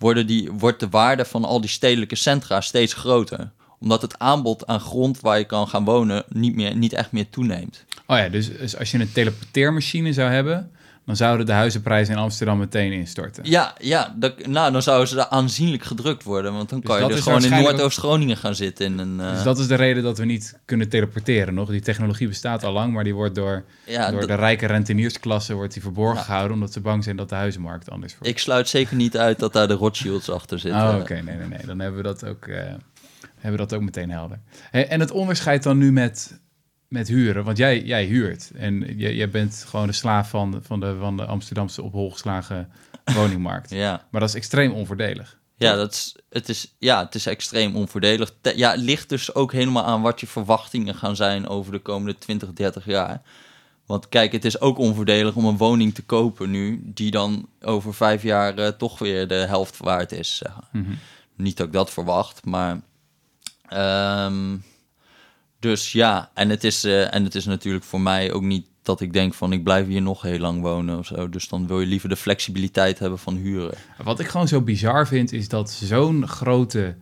worden 0.02 0.28
die, 0.28 0.52
wordt 0.52 0.80
de 0.80 0.90
waarde 0.90 1.26
van 1.26 1.46
al 1.46 1.62
die 1.62 1.70
stedelijke 1.70 2.16
centra 2.16 2.62
steeds 2.62 2.94
groter. 2.94 3.52
Omdat 3.80 4.02
het 4.02 4.20
aanbod 4.20 4.68
aan 4.68 4.80
grond 4.80 5.20
waar 5.20 5.38
je 5.38 5.46
kan 5.46 5.68
gaan 5.68 5.86
wonen 5.86 6.24
niet, 6.30 6.56
meer, 6.56 6.76
niet 6.76 6.94
echt 6.94 7.12
meer 7.12 7.30
toeneemt. 7.30 7.86
Oh 8.08 8.18
ja, 8.18 8.30
dus, 8.30 8.58
dus 8.58 8.78
als 8.78 8.92
je 8.92 9.00
een 9.00 9.12
teleporteermachine 9.12 10.14
zou 10.14 10.32
hebben, 10.32 10.72
dan 11.12 11.26
zouden 11.26 11.46
de 11.46 11.52
huizenprijzen 11.52 12.14
in 12.14 12.20
Amsterdam 12.20 12.58
meteen 12.58 12.92
instorten. 12.92 13.44
Ja, 13.50 13.76
ja 13.80 14.14
dat, 14.18 14.48
nou, 14.48 14.72
dan 14.72 14.82
zouden 14.82 15.08
ze 15.08 15.30
aanzienlijk 15.30 15.84
gedrukt 15.84 16.24
worden. 16.24 16.54
Want 16.54 16.70
dan 16.70 16.80
Dus 16.80 16.90
kan 16.90 16.98
je 17.00 17.04
dat 17.04 17.12
dus 17.12 17.22
gewoon 17.22 17.36
in 17.36 17.42
waarschijnlijk 17.42 17.76
Noordoost-Groningen 17.78 18.38
gaan 18.38 18.56
zitten. 18.56 18.86
In 18.86 18.98
een, 19.00 19.20
eh, 19.20 19.34
Dus 19.34 19.44
dat 19.44 19.60
is 19.60 19.68
de 19.68 19.76
reden 19.76 20.04
dat 20.04 20.18
we 20.18 20.26
niet 20.26 20.60
kunnen 20.66 20.90
teleporteren 20.90 21.54
nog. 21.54 21.70
Die 21.70 21.82
technologie 21.82 22.28
bestaat 22.28 22.64
al 22.64 22.72
lang, 22.74 22.94
maar 22.94 23.04
die 23.04 23.16
wordt 23.16 23.36
door, 23.36 23.64
ja, 23.86 24.12
door 24.12 24.28
de 24.28 24.36
rijke 24.36 24.66
renteniersklasse 24.66 25.54
wordt 25.54 25.74
die 25.74 25.82
verborgen 25.82 26.18
Ja. 26.18 26.24
gehouden, 26.24 26.54
omdat 26.54 26.74
ze 26.74 26.80
bang 26.80 27.04
zijn 27.04 27.16
dat 27.16 27.30
de 27.30 27.36
huizenmarkt 27.36 27.90
anders 27.90 28.14
wordt. 28.14 28.28
ik 28.28 28.40
sluit 28.40 28.70
zeker 28.70 28.96
niet 28.96 29.18
uit 29.18 29.40
dat 29.40 29.54
daar 29.54 29.68
de 29.68 29.74
Rothschilds 29.74 30.30
achter 30.30 30.60
zitten. 30.60 30.82
Oh, 30.82 30.98
oké, 31.00 31.14
nee, 31.14 31.36
nee, 31.36 31.48
nee. 31.48 31.66
Dan 31.66 31.80
hebben 31.80 32.02
we 32.02 32.08
dat 32.08 32.26
ook, 32.26 32.46
eh, 32.48 32.56
hebben 33.36 33.52
we 33.52 33.58
dat 33.68 33.74
ook 33.74 33.82
meteen 33.82 34.12
helder. 34.12 34.40
Hey, 34.72 34.88
en 34.88 35.00
het 35.00 35.12
onderscheid 35.12 35.64
dan 35.64 35.78
nu 35.78 35.92
met, 35.92 36.40
met 36.92 37.08
huren, 37.08 37.44
want 37.44 37.58
jij, 37.58 37.82
jij 37.84 38.06
huurt 38.06 38.52
en 38.56 38.98
jij, 38.98 39.16
jij 39.16 39.30
bent 39.30 39.66
gewoon 39.68 39.88
de 39.88 39.94
slaaf 39.94 40.30
van, 40.30 40.60
van, 40.64 40.80
de, 40.80 40.96
van 41.00 41.18
de 41.18 41.26
Amsterdamse 41.26 41.82
op 41.82 41.92
hol 41.92 42.12
geslagen 42.12 42.72
woningmarkt. 43.16 43.70
Ja. 43.70 44.06
Maar 44.10 44.22
dat 44.22 44.30
is 44.30 44.36
extreem 44.36 44.72
onvoordelig. 44.72 45.40
Ja, 45.56 45.76
dat 45.76 45.92
is, 45.92 46.16
het 46.30 46.50
is, 46.50 46.76
ja, 46.78 47.04
het 47.06 47.16
is 47.16 47.26
extreem 47.26 47.76
onvoordelig. 47.76 48.34
Te- 48.42 48.58
ja, 48.58 48.72
het 48.72 48.80
ligt 48.80 49.10
dus 49.10 49.36
ook 49.36 49.52
helemaal 49.52 49.84
aan 49.86 50.02
wat 50.02 50.20
je 50.20 50.28
verwachtingen 50.28 50.96
gaan 50.96 51.16
zijn 51.16 51.48
over 51.48 51.72
de 51.72 51.80
komende 51.80 52.18
20, 52.18 52.54
30 52.54 52.86
jaar. 52.86 53.22
Want 53.86 54.10
kijk, 54.10 54.32
het 54.32 54.46
is 54.46 54.60
ook 54.62 54.78
onvoordelig 54.78 55.36
om 55.36 55.46
een 55.46 55.58
woning 55.58 55.94
te 55.96 56.02
kopen 56.04 56.50
nu, 56.52 56.82
die 56.84 57.12
dan 57.12 57.50
over 57.62 57.94
vijf 57.94 58.24
jaar 58.24 58.58
eh, 58.58 58.68
toch 58.68 59.00
weer 59.00 59.28
de 59.28 59.34
helft 59.36 59.78
waard 59.78 60.12
is. 60.12 60.42
Mhm. 60.72 60.92
Niet 61.36 61.58
dat 61.58 61.68
ik 61.68 61.74
dat 61.74 61.92
verwacht, 61.92 62.46
maar. 62.46 62.82
ehm, 63.68 64.56
dus 65.62 65.92
ja, 65.92 66.32
en 66.34 66.50
het, 66.50 66.64
is, 66.64 66.84
eh, 66.84 67.14
en 67.14 67.24
het 67.24 67.36
is 67.36 67.46
natuurlijk 67.46 67.84
voor 67.84 68.02
mij 68.02 68.32
ook 68.32 68.42
niet 68.42 68.66
dat 68.82 69.02
ik 69.02 69.14
denk 69.14 69.34
van 69.34 69.54
ik 69.54 69.64
blijf 69.64 69.88
hier 69.88 70.02
nog 70.02 70.22
heel 70.22 70.40
lang 70.40 70.62
wonen 70.62 70.98
of 70.98 71.06
zo. 71.06 71.30
Dus 71.30 71.48
dan 71.48 71.68
wil 71.68 71.80
je 71.80 71.86
liever 71.86 72.10
de 72.10 72.16
flexibiliteit 72.16 73.00
hebben 73.00 73.20
van 73.20 73.36
huren. 73.36 73.78
Wat 74.04 74.20
ik 74.20 74.28
gewoon 74.28 74.48
zo 74.48 74.62
bizar 74.62 75.08
vind, 75.08 75.32
is 75.32 75.48
dat 75.48 75.72
zo'n 75.72 76.28
grote 76.28 76.96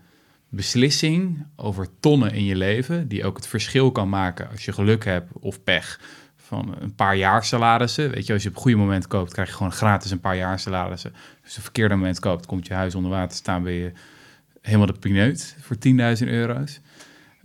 beslissing 0.49 1.45
over 1.55 1.87
tonnen 1.99 2.33
in 2.33 2.43
je 2.43 2.55
leven, 2.55 3.07
die 3.07 3.25
ook 3.25 3.35
het 3.35 3.47
verschil 3.47 3.91
kan 3.91 4.09
maken 4.09 4.49
als 4.49 4.65
je 4.65 4.71
geluk 4.71 5.05
hebt 5.05 5.31
of 5.39 5.63
pech 5.63 5.99
van 6.35 6.75
een 6.79 6.95
paar 6.95 7.15
jaar 7.15 7.45
salarissen. 7.45 8.11
Weet 8.11 8.25
je, 8.25 8.33
als 8.33 8.43
je 8.43 8.49
op 8.49 8.55
een 8.55 8.61
goede 8.61 8.77
moment 8.77 9.07
koopt, 9.07 9.33
krijg 9.33 9.47
je 9.47 9.55
gewoon 9.55 9.71
gratis 9.71 10.11
een 10.11 10.19
paar 10.19 10.37
jaar 10.37 10.59
salarissen. 10.59 11.13
Als 11.43 11.51
je 11.51 11.57
op 11.57 11.63
verkeerde 11.63 11.95
moment 11.95 12.19
koopt, 12.19 12.45
komt 12.45 12.67
je 12.67 12.73
huis 12.73 12.95
onder 12.95 13.11
water 13.11 13.37
staan, 13.37 13.63
ben 13.63 13.73
je 13.73 13.91
helemaal 14.61 14.87
de 14.87 14.99
pineut 14.99 15.55
voor 15.59 15.75
10.000 16.21 16.27
euro's. 16.27 16.79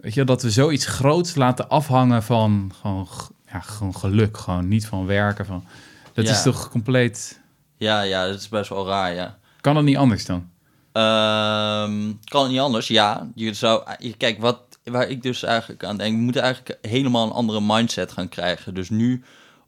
Weet 0.04 0.14
je, 0.14 0.24
dat 0.24 0.42
we 0.42 0.50
zoiets 0.50 0.86
groots 0.86 1.34
laten 1.34 1.68
afhangen 1.68 2.22
van 2.22 2.72
gewoon, 2.80 3.08
ja, 3.52 3.60
gewoon 3.60 3.96
geluk, 3.96 4.36
gewoon 4.38 4.68
niet 4.68 4.86
van 4.86 5.06
werken. 5.06 5.46
Van, 5.46 5.64
dat 6.12 6.24
Ja. 6.26 6.30
is 6.32 6.42
toch 6.42 6.70
compleet... 6.70 7.40
Ja, 7.76 8.00
ja, 8.00 8.26
dat 8.26 8.34
is 8.40 8.48
best 8.48 8.68
wel 8.68 8.86
raar, 8.86 9.14
ja. 9.14 9.38
Kan 9.60 9.74
dat 9.74 9.84
niet 9.84 9.96
anders 9.96 10.24
dan? 10.26 10.48
Ehm, 10.92 12.12
kan 12.24 12.42
het 12.42 12.50
niet 12.50 12.60
anders? 12.60 12.86
Ja. 12.88 13.28
Je 13.34 13.54
zou, 13.54 13.82
kijk, 14.16 14.40
wat, 14.40 14.58
waar 14.84 15.08
ik 15.08 15.22
dus 15.22 15.42
eigenlijk 15.42 15.84
aan 15.84 15.96
denk, 15.96 16.16
we 16.16 16.22
moeten 16.22 16.42
eigenlijk 16.42 16.78
helemaal 16.86 17.26
een 17.26 17.32
andere 17.32 17.60
mindset 17.60 18.12
gaan 18.12 18.28
krijgen. 18.28 18.74
Dus 18.74 18.90
nu, 18.90 19.22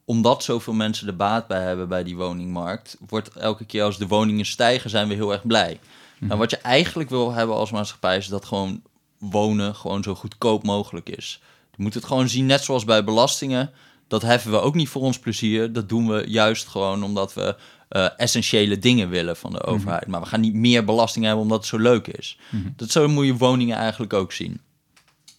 omdat 0.05 0.45
zoveel 0.45 0.73
mensen 0.73 1.07
er 1.07 1.17
baat 1.17 1.47
bij 1.47 1.63
hebben 1.63 1.89
bij 1.89 2.05
die 2.05 2.17
woningmarkt, 2.17 2.97
wordt 3.09 3.37
elke 3.37 3.65
keer 3.65 3.83
als 3.83 3.99
de 3.99 4.07
woningen 4.07 4.47
stijgen, 4.47 4.91
zijn 4.91 5.09
we 5.09 5.15
heel 5.15 5.33
erg 5.33 5.47
blij. 5.47 5.81
Nou, 6.19 6.39
wat 6.39 6.51
je 6.51 6.59
eigenlijk 6.59 7.09
wil 7.11 7.33
hebben 7.33 7.57
als 7.57 7.71
maatschappij 7.71 8.17
is 8.17 8.27
dat 8.29 8.45
gewoon 8.45 8.83
wonen 9.19 9.75
gewoon 9.75 10.03
zo 10.03 10.15
goedkoop 10.15 10.63
mogelijk 10.63 11.09
is. 11.09 11.41
Je 11.77 11.83
moet 11.83 11.95
het 11.95 12.05
gewoon 12.05 12.29
zien, 12.29 12.47
net 12.47 12.65
zoals 12.65 12.85
bij 12.85 13.05
belastingen. 13.05 13.71
Dat 14.09 14.23
heffen 14.23 14.51
we 14.51 14.61
ook 14.61 14.75
niet 14.75 14.89
voor 14.89 15.03
ons 15.03 15.19
plezier. 15.19 15.73
Dat 15.73 15.89
doen 15.89 16.09
we 16.09 16.25
juist 16.27 16.67
gewoon 16.67 17.05
omdat 17.05 17.35
we 17.35 17.57
eh, 17.89 18.09
essentiële 18.17 18.79
dingen 18.79 19.09
willen 19.09 19.37
van 19.37 19.53
de 19.53 19.65
overheid. 19.65 20.07
Maar 20.07 20.21
we 20.21 20.27
gaan 20.27 20.41
niet 20.41 20.55
meer 20.55 20.85
belasting 20.85 21.25
hebben 21.25 21.43
omdat 21.43 21.59
het 21.59 21.67
zo 21.67 21.79
leuk 21.79 22.07
is. 22.07 22.39
Dat 22.77 22.91
zo 22.91 23.09
moet 23.09 23.27
je 23.27 23.37
woningen 23.37 23.77
eigenlijk 23.77 24.13
ook 24.13 24.33
zien. 24.33 24.61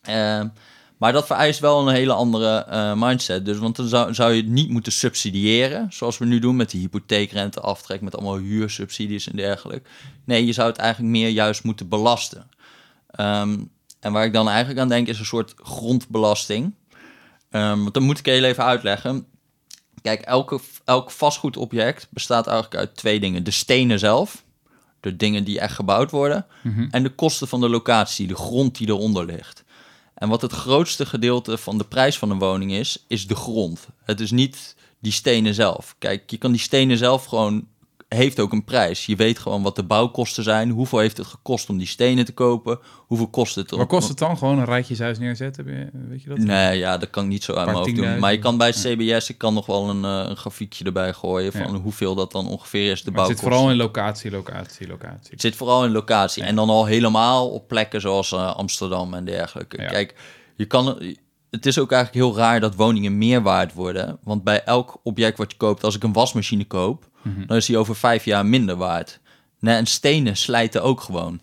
Eh, 0.02 0.42
maar 0.98 1.14
dat 1.14 1.26
vereist 1.26 1.60
wel 1.60 1.88
een 1.88 1.94
hele 1.94 2.14
andere 2.14 2.58
eh, 2.58 2.94
mindset. 2.96 3.46
Dus, 3.46 3.58
want 3.58 3.76
dan 3.76 3.88
zou, 3.88 4.14
zou 4.14 4.34
je 4.34 4.42
het 4.42 4.52
niet 4.52 4.70
moeten 4.70 4.92
subsidiëren, 4.92 5.88
zoals 5.90 6.18
we 6.18 6.26
nu 6.26 6.40
doen 6.40 6.56
met 6.56 6.72
die 6.72 6.82
hypotheekrenteaftrek, 6.82 8.02
met 8.02 8.16
allemaal 8.16 8.38
huursubsidies 8.38 9.30
en 9.30 9.36
dergelijke. 9.36 9.90
Nee, 10.24 10.46
je 10.46 10.54
zou 10.54 10.70
het 10.70 10.78
eigenlijk 10.78 11.12
meer 11.12 11.30
juist 11.30 11.64
moeten 11.64 11.88
belasten. 11.88 12.50
Ehm, 13.18 13.58
en 14.00 14.12
waar 14.12 14.26
ik 14.26 14.34
dan 14.34 14.50
eigenlijk 14.50 14.80
aan 14.80 14.88
denk 14.88 15.08
is 15.08 15.20
een 15.20 15.26
soort 15.26 15.54
grondbelasting. 15.56 16.74
Ehm, 17.50 17.82
want 17.82 17.94
dan 17.94 18.04
moet 18.04 18.20
ik 18.20 18.26
heel 18.26 18.44
even 18.44 18.64
uitleggen. 18.64 19.26
Kijk, 20.02 20.22
elke, 20.22 20.60
elk 20.86 21.12
vastgoedobject 21.12 22.08
bestaat 22.10 22.48
eigenlijk 22.48 22.78
uit 22.78 22.96
twee 22.96 23.20
dingen. 23.20 23.44
De 23.44 23.52
stenen 23.52 24.00
zelf, 24.00 24.44
de 25.00 25.16
dingen 25.16 25.44
die 25.44 25.60
echt 25.60 25.76
gebouwd 25.76 26.12
worden, 26.12 26.46
en 26.92 27.04
de 27.04 27.10
kosten 27.10 27.48
van 27.48 27.60
de 27.60 27.70
locatie, 27.70 28.28
de 28.28 28.36
grond 28.36 28.78
die 28.78 28.88
eronder 28.88 29.26
ligt. 29.26 29.64
En 30.14 30.30
wat 30.30 30.42
het 30.42 30.52
grootste 30.52 31.06
gedeelte 31.06 31.58
van 31.58 31.78
de 31.78 31.84
prijs 31.84 32.18
van 32.18 32.30
een 32.30 32.40
woning 32.40 32.72
is, 32.72 33.06
is 33.08 33.28
de 33.28 33.36
grond. 33.36 33.88
Het 34.04 34.20
is 34.20 34.32
niet 34.32 34.76
die 35.00 35.12
stenen 35.12 35.54
zelf. 35.54 35.96
Kijk, 36.00 36.30
je 36.30 36.38
kan 36.38 36.52
die 36.52 36.62
stenen 36.62 36.98
zelf 36.98 37.26
gewoon 37.26 37.68
heeft 38.08 38.40
ook 38.40 38.52
een 38.52 38.64
prijs. 38.64 39.06
Je 39.06 39.16
weet 39.16 39.40
gewoon 39.40 39.64
wat 39.64 39.76
de 39.76 39.84
bouwkosten 39.84 40.44
zijn. 40.44 40.70
Hoeveel 40.70 41.00
heeft 41.00 41.18
het 41.18 41.28
gekost 41.28 41.70
om 41.70 41.78
die 41.78 41.88
stenen 41.88 42.26
te 42.26 42.34
kopen? 42.34 42.80
Hoeveel 42.98 43.28
kost 43.28 43.56
het? 43.56 43.72
Waar 43.72 43.86
kost 43.86 44.08
het 44.08 44.18
dan? 44.18 44.38
Gewoon 44.38 44.60
een 44.60 44.66
rijtjeshuis 44.66 45.20
neerzetten? 45.20 45.66
Weet 46.10 46.24
je 46.24 46.30
dat? 46.30 46.38
Nee, 46.38 46.78
ja, 46.78 46.98
dat 46.98 47.10
kan 47.10 47.24
ik 47.24 47.30
niet 47.30 47.44
zo 47.44 47.54
uit 47.54 47.66
mijn 47.66 47.78
hoofd 47.78 47.96
doen. 47.96 48.20
Maar 48.20 48.32
je 48.32 48.40
kan 48.40 48.58
bij 48.58 48.68
het 48.68 48.76
CBS, 48.76 49.30
ik 49.30 49.38
kan 49.38 49.54
nog 49.54 49.66
wel 49.66 49.90
een, 49.90 50.04
uh, 50.04 50.30
een 50.30 50.38
grafiekje 50.38 50.86
erbij 50.86 51.14
gooien 51.14 51.52
van 51.52 51.76
hoeveel 51.76 52.16
dat 52.16 52.32
dan 52.32 52.48
ongeveer 52.48 52.92
is 52.92 53.04
de 53.04 53.12
bouwkosten. 53.12 53.36
Het 53.36 53.40
zit 53.40 53.54
vooral 53.54 53.72
in 53.72 53.78
locatie, 53.78 54.32
locatie, 54.32 54.88
locatie. 54.88 55.32
Het 55.32 55.42
zit 55.42 55.56
vooral 55.56 55.86
in 55.86 55.92
locatie. 55.92 56.44
En 56.44 56.56
dan 56.56 56.70
al 56.70 56.86
helemaal 56.86 57.50
op 57.50 57.68
plekken 57.68 58.02
zoals 58.02 58.32
uh, 58.32 58.56
Amsterdam 58.56 59.14
en 59.14 59.26
dergelijke. 59.26 59.78
Kijk, 59.78 60.16
je 60.56 60.66
kan 60.66 61.16
het 61.50 61.66
is 61.66 61.80
ook 61.80 61.92
eigenlijk 61.92 62.26
heel 62.26 62.38
raar 62.38 62.60
dat 62.60 62.76
woningen 62.76 63.18
meer 63.18 63.42
waard 63.42 63.74
worden. 63.74 64.20
Want 64.24 64.44
bij 64.44 64.64
elk 64.64 65.00
object 65.04 65.38
wat 65.38 65.52
je 65.52 65.58
koopt, 65.58 65.84
als 65.84 65.96
ik 65.96 66.04
een 66.04 66.14
wasmachine 66.14 66.66
koop, 66.66 67.10
mhm. 67.28 67.46
dan 67.46 67.58
is 67.58 67.66
die 67.66 67.78
over 67.78 67.96
vijf 67.96 68.26
jaar 68.26 68.46
minder 68.46 68.76
waard. 68.76 69.20
Nee, 69.60 69.76
en 69.76 69.86
stenen 69.86 70.38
slijten 70.38 70.84
ook 70.84 71.02
gewoon. 71.02 71.40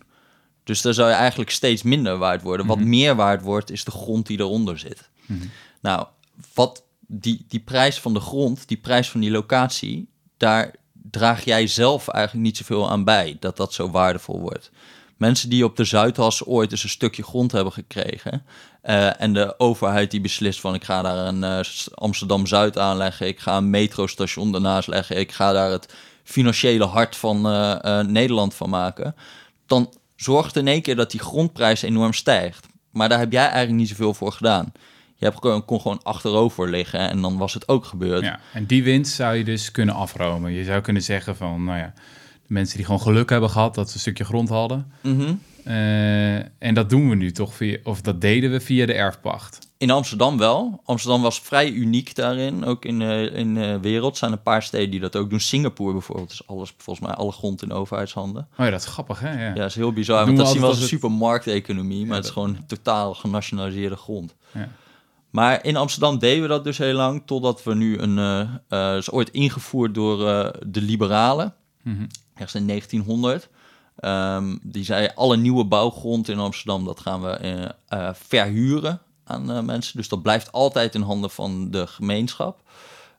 Dus 0.63 0.81
dan 0.81 0.93
zou 0.93 1.09
je 1.09 1.15
eigenlijk 1.15 1.49
steeds 1.49 1.83
minder 1.83 2.17
waard 2.17 2.41
worden. 2.41 2.65
Wat 2.65 2.79
mhm. 2.79 2.89
meer 2.89 3.15
waard 3.15 3.41
wordt, 3.41 3.71
is 3.71 3.83
de 3.83 3.91
grond 3.91 4.27
die 4.27 4.39
eronder 4.39 4.79
zit. 4.79 5.09
Mhm. 5.25 5.45
Nou, 5.81 6.07
wat 6.53 6.83
die, 7.07 7.45
die 7.47 7.59
prijs 7.59 7.99
van 7.99 8.13
de 8.13 8.19
grond, 8.19 8.67
die 8.67 8.77
prijs 8.77 9.09
van 9.09 9.19
die 9.19 9.31
locatie, 9.31 10.07
daar 10.37 10.75
draag 11.11 11.43
jij 11.43 11.67
zelf 11.67 12.07
eigenlijk 12.07 12.45
niet 12.45 12.57
zoveel 12.57 12.89
aan 12.89 13.03
bij 13.03 13.37
dat 13.39 13.57
dat 13.57 13.73
zo 13.73 13.91
waardevol 13.91 14.39
wordt. 14.39 14.71
Mensen 15.17 15.49
die 15.49 15.65
op 15.65 15.75
de 15.75 15.83
Zuidas 15.83 16.45
ooit 16.45 16.71
eens 16.71 16.83
een 16.83 16.89
stukje 16.89 17.23
grond 17.23 17.51
hebben 17.51 17.73
gekregen. 17.73 18.45
Uh, 18.83 19.21
en 19.21 19.33
de 19.33 19.59
overheid 19.59 20.11
die 20.11 20.21
beslist 20.21 20.59
van 20.59 20.73
ik 20.73 20.83
ga 20.83 21.01
daar 21.01 21.27
een 21.27 21.41
uh, 21.41 21.59
Amsterdam-Zuid 21.93 22.77
aanleggen. 22.77 23.27
Ik 23.27 23.39
ga 23.39 23.57
een 23.57 23.69
metrostation 23.69 24.51
daarnaast 24.51 24.87
leggen. 24.87 25.19
Ik 25.19 25.31
ga 25.31 25.51
daar 25.51 25.71
het 25.71 25.93
financiële 26.23 26.85
hart 26.85 27.15
van 27.15 27.51
uh, 27.51 27.99
Nederland 28.01 28.53
van 28.53 28.69
maken. 28.69 29.15
Dan 29.65 29.93
zorgt 30.15 30.55
in 30.55 30.67
één 30.67 30.81
keer 30.81 30.95
dat 30.95 31.11
die 31.11 31.19
grondprijs 31.19 31.81
enorm 31.81 32.13
stijgt. 32.13 32.67
Maar 32.91 33.09
daar 33.09 33.19
heb 33.19 33.31
jij 33.31 33.43
eigenlijk 33.43 33.77
niet 33.77 33.89
zoveel 33.89 34.13
voor 34.13 34.31
gedaan. 34.31 34.71
Je 35.15 35.25
hebt, 35.25 35.65
kon 35.65 35.81
gewoon 35.81 36.03
achterover 36.03 36.69
liggen 36.69 36.99
en 36.99 37.21
dan 37.21 37.37
was 37.37 37.53
het 37.53 37.67
ook 37.67 37.85
gebeurd. 37.85 38.23
Ja, 38.23 38.39
en 38.53 38.65
die 38.65 38.83
winst 38.83 39.15
zou 39.15 39.35
je 39.35 39.43
dus 39.43 39.71
kunnen 39.71 39.95
afromen. 39.95 40.51
Je 40.51 40.63
zou 40.63 40.81
kunnen 40.81 41.01
zeggen 41.01 41.35
van, 41.35 41.63
nou 41.63 41.77
ja, 41.77 41.93
mensen 42.47 42.75
die 42.75 42.85
gewoon 42.85 43.01
geluk 43.01 43.29
hebben 43.29 43.49
gehad 43.49 43.75
dat 43.75 43.87
ze 43.87 43.93
een 43.93 43.99
stukje 43.99 44.23
grond 44.23 44.49
hadden. 44.49 44.91
Mhm. 45.01 45.33
Eh, 45.65 46.35
en 46.35 46.73
dat 46.73 46.89
doen 46.89 47.09
we 47.09 47.15
nu 47.15 47.31
toch 47.31 47.53
via, 47.53 47.77
of 47.83 48.01
dat 48.01 48.21
deden 48.21 48.51
we 48.51 48.59
via 48.59 48.85
de 48.85 48.93
erfpacht. 48.93 49.59
In 49.77 49.91
Amsterdam 49.91 50.37
wel. 50.37 50.81
Amsterdam 50.83 51.21
was 51.21 51.39
vrij 51.39 51.71
uniek 51.71 52.15
daarin, 52.15 52.65
ook 52.65 52.85
in, 52.85 53.01
uh, 53.01 53.35
in 53.35 53.53
de 53.53 53.79
wereld. 53.81 54.11
Er 54.11 54.17
zijn 54.17 54.31
een 54.31 54.41
paar 54.41 54.63
steden 54.63 54.91
die 54.91 54.99
dat 54.99 55.15
ook 55.15 55.29
doen. 55.29 55.39
Singapore 55.39 55.91
bijvoorbeeld 55.91 56.31
is 56.31 56.47
alles, 56.47 56.73
volgens 56.77 57.07
mij 57.07 57.15
alle 57.15 57.31
grond 57.31 57.61
in 57.63 57.71
overheidshanden. 57.71 58.47
Oh 58.51 58.65
ja, 58.65 58.69
dat 58.69 58.79
is 58.79 58.85
grappig 58.85 59.19
hè? 59.19 59.31
Ja, 59.31 59.47
ja 59.47 59.53
dat 59.53 59.69
is 59.69 59.75
heel 59.75 59.93
bizar, 59.93 60.25
want 60.25 60.37
dat 60.37 60.49
zien 60.49 60.61
we 60.61 60.67
als 60.67 60.81
een 60.81 60.87
supermarkteconomie, 60.87 62.05
maar 62.05 62.15
het 62.15 62.25
is 62.25 62.31
gewoon 62.31 62.57
totaal 62.67 63.13
genationaliseerde 63.13 63.95
grond. 63.95 64.35
Ja. 64.51 64.69
Maar 65.29 65.63
in 65.63 65.75
Amsterdam 65.75 66.19
deden 66.19 66.41
we 66.41 66.47
dat 66.47 66.63
dus 66.63 66.77
heel 66.77 66.93
lang, 66.93 67.21
totdat 67.25 67.63
we 67.63 67.75
nu 67.75 67.97
een, 67.97 68.17
uh, 68.69 68.97
is 68.97 69.11
ooit 69.11 69.29
ingevoerd 69.29 69.93
door 69.93 70.17
de 70.67 70.81
liberalen. 70.81 71.53
Mm 71.83 72.07
ergens 72.35 72.55
in 72.55 72.67
1900. 72.67 73.49
Ehm, 73.95 74.57
die 74.61 74.83
zei, 74.83 75.09
alle 75.15 75.37
nieuwe 75.37 75.65
bouwgrond 75.65 76.29
in 76.29 76.39
Amsterdam, 76.39 76.85
dat 76.85 76.99
gaan 76.99 77.21
we 77.21 77.71
uh, 77.93 78.09
verhuren 78.13 79.01
aan 79.23 79.51
uh, 79.51 79.59
mensen. 79.61 79.97
Dus 79.97 80.07
dat 80.07 80.21
blijft 80.21 80.51
altijd 80.51 80.95
in 80.95 81.01
handen 81.01 81.29
van 81.29 81.71
de 81.71 81.87
gemeenschap. 81.87 82.63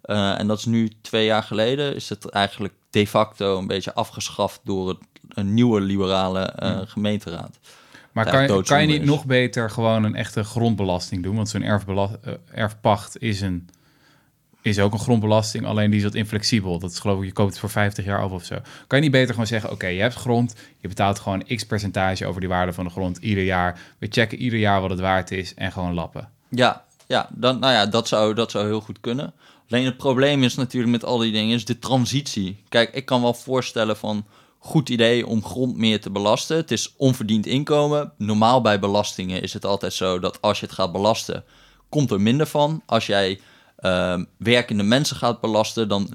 En 0.02 0.46
dat 0.46 0.58
is 0.58 0.64
nu 0.64 0.90
twee 1.02 1.25
jaar 1.25 1.42
geleden, 1.42 1.94
is 1.94 2.09
het 2.09 2.29
eigenlijk 2.29 2.74
de 2.90 3.07
facto 3.07 3.59
een 3.59 3.66
beetje 3.66 3.94
afgeschaft 3.94 4.61
door 4.64 4.88
het, 4.88 4.98
een 5.29 5.55
nieuwe 5.55 5.81
liberale 5.81 6.52
hmm. 6.57 6.87
gemeenteraad. 6.87 7.59
Maar 8.12 8.31
kan, 8.31 8.42
je, 8.42 8.62
kan 8.62 8.81
je 8.81 8.87
niet 8.87 9.05
nog 9.05 9.24
beter 9.24 9.70
gewoon 9.70 10.05
een 10.05 10.14
echte 10.14 10.44
grondbelasting 10.44 11.22
doen? 11.22 11.37
Want 11.37 11.48
zo'n 11.48 11.62
erfpacht 12.52 13.18
is 13.18 13.40
een 13.40 13.68
is 14.66 14.79
ook 14.79 14.92
een 14.92 14.98
grondbelasting, 14.98 15.66
alleen 15.66 15.90
die 15.90 15.98
is 15.98 16.05
wat 16.05 16.14
inflexibel. 16.14 16.79
Dat 16.79 16.90
is 16.90 16.98
geloof 16.98 17.18
ik, 17.18 17.24
je 17.24 17.33
koopt 17.33 17.50
het 17.50 17.59
voor 17.59 17.70
50 17.70 18.05
jaar 18.05 18.20
af 18.20 18.31
of 18.31 18.44
zo. 18.44 18.55
Kan 18.87 18.98
je 18.98 19.05
niet 19.05 19.12
beter 19.12 19.31
gewoon 19.31 19.46
zeggen, 19.46 19.70
oké, 19.70 19.87
je 19.87 20.00
hebt 20.00 20.14
grond, 20.14 20.55
je 20.79 20.88
betaalt 20.88 21.18
gewoon 21.18 21.44
x 21.44 21.66
percentage 21.66 22.26
over 22.26 22.40
die 22.40 22.48
waarde 22.48 22.72
van 22.72 22.85
de 22.85 22.90
grond 22.90 23.16
ieder 23.16 23.44
jaar. 23.44 23.81
We 23.98 24.07
checken 24.11 24.38
ieder 24.38 24.59
jaar 24.59 24.81
wat 24.81 24.90
het 24.90 25.00
waard 25.00 25.31
is 25.31 25.55
en 25.55 25.72
gewoon 25.72 25.94
lappen. 25.94 26.29
Ja, 26.48 26.85
ja, 27.07 27.29
dan, 27.33 27.59
nou 27.59 27.72
ja, 27.72 27.87
dat 27.87 28.09
zou, 28.09 28.35
dat 28.35 28.50
zou 28.50 28.66
heel 28.66 28.81
goed 28.81 29.00
kunnen. 29.00 29.33
Alleen 29.68 29.85
het 29.85 29.96
probleem 29.96 30.42
is 30.42 30.55
natuurlijk 30.55 30.92
met 30.92 31.05
al 31.05 31.18
die 31.18 31.33
dingen, 31.33 31.55
is 31.55 31.64
de 31.64 31.79
transitie. 31.79 32.62
Kijk, 32.68 32.94
ik 32.94 33.05
kan 33.05 33.22
wel 33.22 33.35
voorstellen 33.35 33.96
van, 33.96 34.26
goed 34.66 34.88
idee 34.88 35.26
om 35.26 35.44
grond 35.44 35.76
meer 35.76 36.00
te 36.00 36.11
belasten. 36.11 36.57
Het 36.57 36.70
is 36.70 36.94
onverdiend 36.96 37.46
inkomen. 37.46 38.12
Normaal 38.18 38.61
bij 38.61 38.79
belastingen 38.79 39.42
is 39.42 39.52
het 39.52 39.64
altijd 39.64 39.92
zo 39.92 40.18
dat 40.18 40.42
als 40.42 40.61
je 40.61 40.66
het 40.66 40.74
gaat 40.74 40.92
belasten, 40.92 41.44
komt 41.88 42.11
er 42.11 42.20
minder 42.20 42.46
van. 42.46 42.83
Als 42.87 43.07
jij 43.07 43.40
uh, 43.81 44.21
werkende 44.39 44.83
mensen 44.83 45.17
gaat 45.17 45.41
belasten, 45.41 45.89
dan 45.89 46.09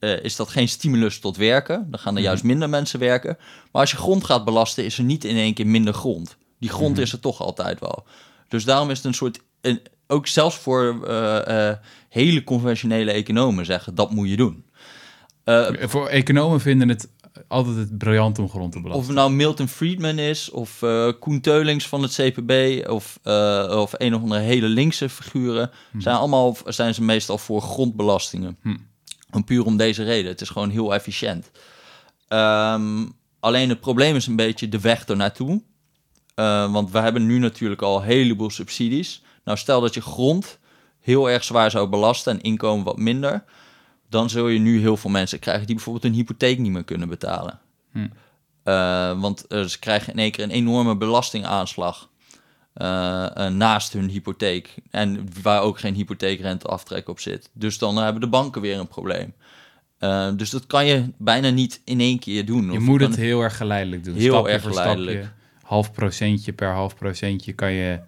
uh, 0.00 0.24
is 0.24 0.36
dat 0.36 0.48
geen 0.48 0.68
stimulus 0.68 1.18
tot 1.18 1.36
werken. 1.36 1.86
Dan 1.90 2.00
gaan 2.00 2.12
er 2.12 2.18
mhm. 2.18 2.28
juist 2.28 2.44
minder 2.44 2.68
mensen 2.68 2.98
werken. 2.98 3.36
Maar 3.72 3.80
als 3.80 3.90
je 3.90 3.96
grond 3.96 4.24
gaat 4.24 4.44
belasten, 4.44 4.84
is 4.84 4.98
er 4.98 5.04
niet 5.04 5.24
in 5.24 5.36
één 5.36 5.54
keer 5.54 5.66
minder 5.66 5.94
grond. 5.94 6.36
Die 6.58 6.70
grond 6.70 6.92
mhm. 6.92 7.02
is 7.02 7.12
er 7.12 7.20
toch 7.20 7.40
altijd 7.40 7.80
wel. 7.80 8.06
Dus 8.48 8.64
daarom 8.64 8.90
is 8.90 8.96
het 8.96 9.06
een 9.06 9.14
soort. 9.14 9.40
Een, 9.60 9.80
ook 10.06 10.26
zelfs 10.26 10.56
voor 10.56 11.08
uh, 11.08 11.70
hele 12.08 12.44
conventionele 12.44 13.12
economen 13.12 13.66
zeggen 13.66 13.94
dat 13.94 14.10
moet 14.10 14.28
je 14.28 14.36
doen. 14.36 14.64
voor 15.80 16.08
economen 16.08 16.60
vinden 16.60 16.88
het 16.88 17.08
altijd 17.48 17.76
het 17.76 17.98
briljant 17.98 18.38
om 18.38 18.48
grond 18.48 18.72
te 18.72 18.80
belasten. 18.80 19.00
Of 19.00 19.06
het 19.06 19.16
nou 19.16 19.32
Milton 19.32 19.68
Friedman 19.68 20.18
is, 20.18 20.50
of 20.50 20.82
uh, 20.82 21.12
Koen 21.20 21.40
Teulings 21.40 21.88
van 21.88 22.02
het 22.02 22.12
CPB, 22.12 22.84
of, 22.88 23.18
uh, 23.24 23.76
of 23.78 23.92
een 23.96 24.14
of 24.14 24.22
andere 24.22 24.40
hele 24.40 24.66
linkse 24.66 25.08
figuren, 25.08 25.70
hm. 25.90 26.00
zijn 26.00 26.16
allemaal 26.16 26.56
zijn 26.66 26.94
ze 26.94 27.02
meestal 27.02 27.38
voor 27.38 27.62
grondbelastingen. 27.62 28.56
Hm. 28.62 28.76
En 29.30 29.44
puur 29.44 29.64
om 29.64 29.76
deze 29.76 30.04
reden. 30.04 30.30
Het 30.30 30.40
is 30.40 30.48
gewoon 30.48 30.70
heel 30.70 30.94
efficiënt. 30.94 31.50
Um, 32.28 33.12
alleen 33.40 33.68
het 33.68 33.80
probleem 33.80 34.16
is 34.16 34.26
een 34.26 34.36
beetje 34.36 34.68
de 34.68 34.80
weg 34.80 35.04
ernaartoe. 35.04 35.62
Uh, 36.36 36.72
want 36.72 36.90
we 36.90 36.98
hebben 36.98 37.26
nu 37.26 37.38
natuurlijk 37.38 37.82
al 37.82 37.96
een 37.96 38.06
heleboel 38.06 38.50
subsidies. 38.50 39.22
Nou, 39.44 39.58
stel 39.58 39.80
dat 39.80 39.94
je 39.94 40.00
grond 40.00 40.58
heel 41.00 41.30
erg 41.30 41.44
zwaar 41.44 41.70
zou 41.70 41.88
belasten 41.88 42.32
en 42.32 42.42
inkomen 42.42 42.84
wat 42.84 42.98
minder 42.98 43.44
dan 44.12 44.30
zul 44.30 44.48
je 44.48 44.58
nu 44.58 44.80
heel 44.80 44.96
veel 44.96 45.10
mensen 45.10 45.38
krijgen 45.38 45.66
die 45.66 45.74
bijvoorbeeld 45.74 46.04
een 46.04 46.12
hypotheek 46.12 46.58
niet 46.58 46.72
meer 46.72 46.84
kunnen 46.84 47.08
betalen. 47.08 47.60
Hm. 47.92 47.98
Uh, 48.64 49.20
want 49.20 49.44
uh, 49.48 49.62
ze 49.62 49.78
krijgen 49.78 50.12
in 50.12 50.18
één 50.18 50.30
keer 50.30 50.44
een 50.44 50.50
enorme 50.50 50.96
belastingaanslag 50.96 52.10
uh, 52.74 52.86
naast 53.48 53.92
hun 53.92 54.08
hypotheek. 54.08 54.74
En 54.90 55.26
waar 55.42 55.60
ook 55.60 55.78
geen 55.78 55.94
hypotheekrenteaftrek 55.94 57.08
op 57.08 57.20
zit. 57.20 57.50
Dus 57.52 57.78
dan 57.78 57.96
hebben 57.96 58.20
de 58.20 58.28
banken 58.28 58.60
weer 58.60 58.78
een 58.78 58.88
probleem. 58.88 59.34
dus 60.36 60.50
dat 60.50 60.66
kan 60.66 60.86
je 60.86 61.12
bijna 61.18 61.50
niet 61.50 61.80
in 61.84 62.00
één 62.00 62.18
keer 62.18 62.46
doen. 62.46 62.72
Je 62.72 62.78
moet 62.78 63.00
het 63.00 63.16
heel 63.16 63.40
erg 63.40 63.56
geleidelijk 63.56 64.04
doen. 64.04 64.14
Heel 64.14 64.48
erg 64.48 64.62
geleidelijk. 64.62 65.18
Stapje, 65.18 65.66
half 65.66 65.92
procentje 65.92 66.52
per 66.52 66.72
half 66.72 66.96
procentje 66.96 67.52
kan 67.52 67.72
je 67.72 68.00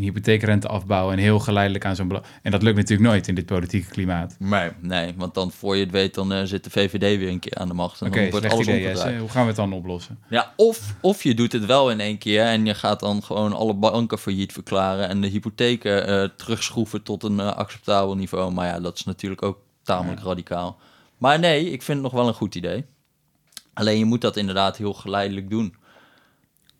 een 0.00 0.06
hypotheekrente 0.06 0.68
afbouwen 0.68 1.16
en 1.16 1.22
heel 1.22 1.38
geleidelijk 1.38 1.84
aan 1.84 1.96
zo'n 1.96 2.22
En 2.42 2.50
dat 2.50 2.62
lukt 2.62 2.76
natuurlijk 2.76 3.08
nooit 3.08 3.28
in 3.28 3.34
dit 3.34 3.46
politieke 3.46 3.88
klimaat. 3.88 4.36
Nee, 4.38 4.70
nee 4.80 5.14
want 5.16 5.34
dan 5.34 5.50
voor 5.50 5.76
je 5.76 5.82
het 5.82 5.92
weet, 5.92 6.14
dan 6.14 6.32
uh, 6.32 6.42
zit 6.44 6.64
de 6.64 6.70
VVD 6.70 7.18
weer 7.18 7.28
een 7.28 7.38
keer 7.38 7.54
aan 7.54 7.68
de 7.68 7.74
macht. 7.74 8.02
Oké, 8.02 8.28
okay, 8.32 8.50
alles 8.50 8.66
idee, 8.66 9.18
Hoe 9.18 9.28
gaan 9.28 9.42
we 9.42 9.46
het 9.46 9.56
dan 9.56 9.72
oplossen? 9.72 10.18
Ja, 10.28 10.52
of, 10.56 10.94
of 11.00 11.22
je 11.22 11.34
doet 11.34 11.52
het 11.52 11.66
wel 11.66 11.90
in 11.90 12.00
één 12.00 12.18
keer 12.18 12.44
en 12.44 12.66
je 12.66 12.74
gaat 12.74 13.00
dan 13.00 13.22
gewoon 13.22 13.52
alle 13.52 13.74
banken 13.74 14.18
failliet 14.18 14.52
verklaren 14.52 15.08
en 15.08 15.20
de 15.20 15.28
hypotheken 15.28 16.08
uh, 16.08 16.28
terugschroeven 16.36 17.02
tot 17.02 17.22
een 17.22 17.38
uh, 17.38 17.52
acceptabel 17.52 18.16
niveau. 18.16 18.52
Maar 18.52 18.66
ja, 18.66 18.80
dat 18.80 18.96
is 18.96 19.04
natuurlijk 19.04 19.42
ook 19.42 19.58
tamelijk 19.82 20.20
radicaal. 20.22 20.78
Maar 21.18 21.38
nee, 21.38 21.64
ik 21.70 21.82
vind 21.82 22.02
het 22.02 22.12
nog 22.12 22.20
wel 22.20 22.28
een 22.28 22.34
goed 22.34 22.54
idee. 22.54 22.84
Alleen 23.74 23.98
je 23.98 24.04
moet 24.04 24.20
dat 24.20 24.36
inderdaad 24.36 24.76
heel 24.76 24.94
geleidelijk 24.94 25.50
doen. 25.50 25.74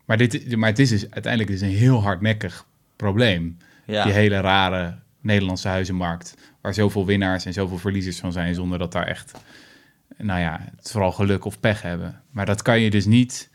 Maar, 0.05 0.17
dit, 0.17 0.55
maar 0.55 0.69
het 0.69 0.79
is 0.79 0.89
dus 0.89 1.11
uiteindelijk 1.11 1.53
is 1.53 1.61
een 1.61 1.67
heel 1.67 2.01
hardnekkig 2.01 2.65
probleem. 3.01 3.57
Ja. 3.85 4.03
Die 4.03 4.13
hele 4.13 4.39
rare 4.39 4.95
Nederlandse 5.21 5.67
huizenmarkt, 5.67 6.35
waar 6.61 6.73
zoveel 6.73 7.05
winnaars 7.05 7.45
en 7.45 7.53
zoveel 7.53 7.77
verliezers 7.77 8.19
van 8.19 8.31
zijn, 8.31 8.55
zonder 8.55 8.79
dat 8.79 8.91
daar 8.91 9.07
echt, 9.07 9.31
nou 10.17 10.39
ja, 10.39 10.59
het 10.75 10.91
vooral 10.91 11.11
geluk 11.11 11.45
of 11.45 11.59
pech 11.59 11.81
hebben. 11.81 12.21
Maar 12.31 12.45
dat 12.45 12.61
kan 12.61 12.79
je 12.79 12.89
dus 12.89 13.05
niet 13.05 13.49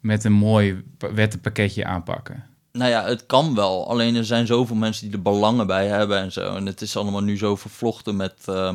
met 0.00 0.24
een 0.24 0.32
mooi 0.32 0.82
wettenpakketje 0.98 1.84
aanpakken. 1.84 2.44
Nou 2.72 2.90
ja, 2.90 3.04
het 3.04 3.26
kan 3.26 3.54
wel. 3.54 3.88
Alleen 3.88 4.16
er 4.16 4.24
zijn 4.24 4.46
zoveel 4.46 4.76
mensen 4.76 5.06
die 5.06 5.16
er 5.16 5.22
belangen 5.22 5.66
bij 5.66 5.86
hebben 5.86 6.18
en 6.18 6.32
zo. 6.32 6.54
En 6.54 6.66
het 6.66 6.80
is 6.80 6.96
allemaal 6.96 7.22
nu 7.22 7.38
zo 7.38 7.56
vervlochten 7.56 8.16
met, 8.16 8.34
uh, 8.48 8.74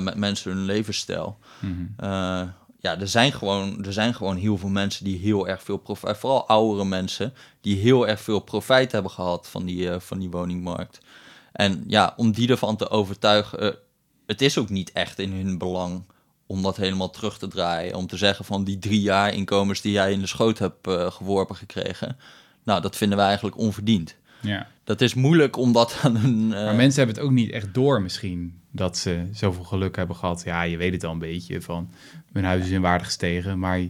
met 0.00 0.16
mensen 0.16 0.50
hun 0.50 0.64
levensstijl. 0.64 1.38
Mhm. 1.60 1.72
Uh, 2.00 2.42
ja, 2.84 3.00
er 3.00 3.08
zijn, 3.08 3.32
gewoon, 3.32 3.84
er 3.84 3.92
zijn 3.92 4.14
gewoon 4.14 4.36
heel 4.36 4.58
veel 4.58 4.68
mensen 4.68 5.04
die 5.04 5.18
heel 5.18 5.48
erg 5.48 5.62
veel 5.62 5.76
profijt, 5.76 6.18
vooral 6.18 6.48
oudere 6.48 6.84
mensen, 6.84 7.34
die 7.60 7.76
heel 7.76 8.08
erg 8.08 8.20
veel 8.20 8.40
profijt 8.40 8.92
hebben 8.92 9.10
gehad 9.10 9.48
van 9.48 9.64
die, 9.64 9.90
eh, 9.90 10.00
van 10.00 10.18
die 10.18 10.30
woningmarkt. 10.30 10.98
En 11.52 11.84
ja, 11.86 12.14
om 12.16 12.32
die 12.32 12.48
ervan 12.48 12.76
te 12.76 12.88
overtuigen, 12.90 13.60
eh, 13.60 13.70
het 14.26 14.42
is 14.42 14.58
ook 14.58 14.68
niet 14.68 14.92
echt 14.92 15.18
in 15.18 15.32
hun 15.32 15.58
belang 15.58 16.02
om 16.46 16.62
dat 16.62 16.76
helemaal 16.76 17.10
terug 17.10 17.38
te 17.38 17.48
draaien. 17.48 17.94
Om 17.94 18.06
te 18.06 18.16
zeggen 18.16 18.44
van 18.44 18.64
die 18.64 18.78
drie 18.78 19.00
jaar 19.00 19.34
inkomens 19.34 19.80
die 19.80 19.92
jij 19.92 20.12
in 20.12 20.20
de 20.20 20.26
schoot 20.26 20.58
hebt 20.58 20.86
eh, 20.86 21.10
geworpen 21.10 21.56
gekregen, 21.56 22.16
nou, 22.64 22.80
dat 22.80 22.96
vinden 22.96 23.16
wij 23.18 23.26
eigenlijk 23.26 23.58
onverdiend. 23.58 24.16
Ja. 24.40 24.66
Dat 24.84 25.00
is 25.00 25.14
moeilijk 25.14 25.56
om 25.56 25.72
dat 25.72 25.98
aan 26.02 26.16
een... 26.16 26.52
eh, 26.54 26.64
Maar 26.64 26.74
mensen 26.74 26.98
hebben 26.98 27.16
het 27.16 27.24
ook 27.24 27.36
niet 27.36 27.50
echt 27.50 27.74
door 27.74 28.02
misschien 28.02 28.62
dat 28.74 28.98
ze 28.98 29.28
zoveel 29.32 29.64
geluk 29.64 29.96
hebben 29.96 30.16
gehad. 30.16 30.42
Ja, 30.44 30.62
je 30.62 30.76
weet 30.76 30.92
het 30.92 31.04
al 31.04 31.12
een 31.12 31.18
beetje 31.18 31.60
van 31.60 31.90
mijn 32.32 32.44
huis 32.44 32.64
is 32.64 32.70
in 32.70 32.80
waarde 32.80 33.04
gestegen. 33.04 33.58
Maar 33.58 33.80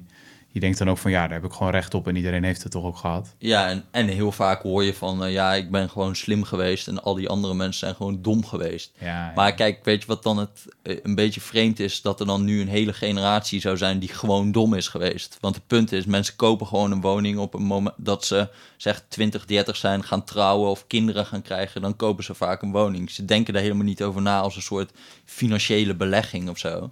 je, 0.54 0.60
denkt 0.60 0.78
dan 0.78 0.90
ook 0.90 0.98
van 0.98 1.10
ja, 1.10 1.22
daar 1.22 1.40
heb 1.40 1.50
ik 1.50 1.56
gewoon 1.56 1.72
recht 1.72 1.94
op 1.94 2.08
en 2.08 2.16
iedereen 2.16 2.44
heeft 2.44 2.62
het 2.62 2.72
toch 2.72 2.84
ook 2.84 2.96
gehad. 2.96 3.34
Ja, 3.38 3.68
en, 3.68 3.84
en 3.90 4.08
heel 4.08 4.32
vaak 4.32 4.62
hoor 4.62 4.84
je 4.84 4.94
van, 4.94 5.24
eh, 5.24 5.32
ja, 5.32 5.54
ik 5.54 5.70
ben 5.70 5.90
gewoon 5.90 6.16
slim 6.16 6.44
geweest 6.44 6.88
en 6.88 7.02
al 7.02 7.14
die 7.14 7.28
andere 7.28 7.54
mensen 7.54 7.78
zijn 7.78 7.94
gewoon 7.94 8.22
dom 8.22 8.44
geweest. 8.44 8.92
Ja, 8.98 9.06
ja. 9.06 9.32
Maar 9.34 9.54
kijk, 9.54 9.84
weet 9.84 10.00
je 10.00 10.06
wat 10.06 10.22
dan 10.22 10.38
het 10.38 10.64
eh, 10.82 10.96
een 11.02 11.14
beetje 11.14 11.40
vreemd 11.40 11.80
is? 11.80 12.02
Dat 12.02 12.20
er 12.20 12.26
dan 12.26 12.44
nu 12.44 12.60
een 12.60 12.68
hele 12.68 12.92
generatie 12.92 13.60
zou 13.60 13.76
zijn 13.76 13.98
die 13.98 14.08
gewoon 14.08 14.52
dom 14.52 14.74
is 14.74 14.88
geweest. 14.88 15.38
Want 15.40 15.54
het 15.54 15.66
punt 15.66 15.92
is, 15.92 16.04
mensen 16.04 16.36
kopen 16.36 16.66
gewoon 16.66 16.90
een 16.90 17.00
woning 17.00 17.38
op 17.38 17.54
een 17.54 17.62
moment 17.62 17.94
dat 17.98 18.24
ze 18.24 18.48
zeg 18.76 19.04
20, 19.08 19.44
30 19.44 19.76
zijn, 19.76 20.04
gaan 20.04 20.24
trouwen 20.24 20.70
of 20.70 20.86
kinderen 20.86 21.26
gaan 21.26 21.42
krijgen. 21.42 21.80
Dan 21.80 21.96
kopen 21.96 22.24
ze 22.24 22.34
vaak 22.34 22.62
een 22.62 22.72
woning. 22.72 23.10
Ze 23.10 23.24
denken 23.24 23.54
er 23.54 23.60
helemaal 23.60 23.84
niet 23.84 24.02
over 24.02 24.22
na 24.22 24.40
als 24.40 24.56
een 24.56 24.62
soort 24.62 24.90
financiële 25.24 25.94
belegging 25.94 26.48
of 26.48 26.58
zo. 26.58 26.90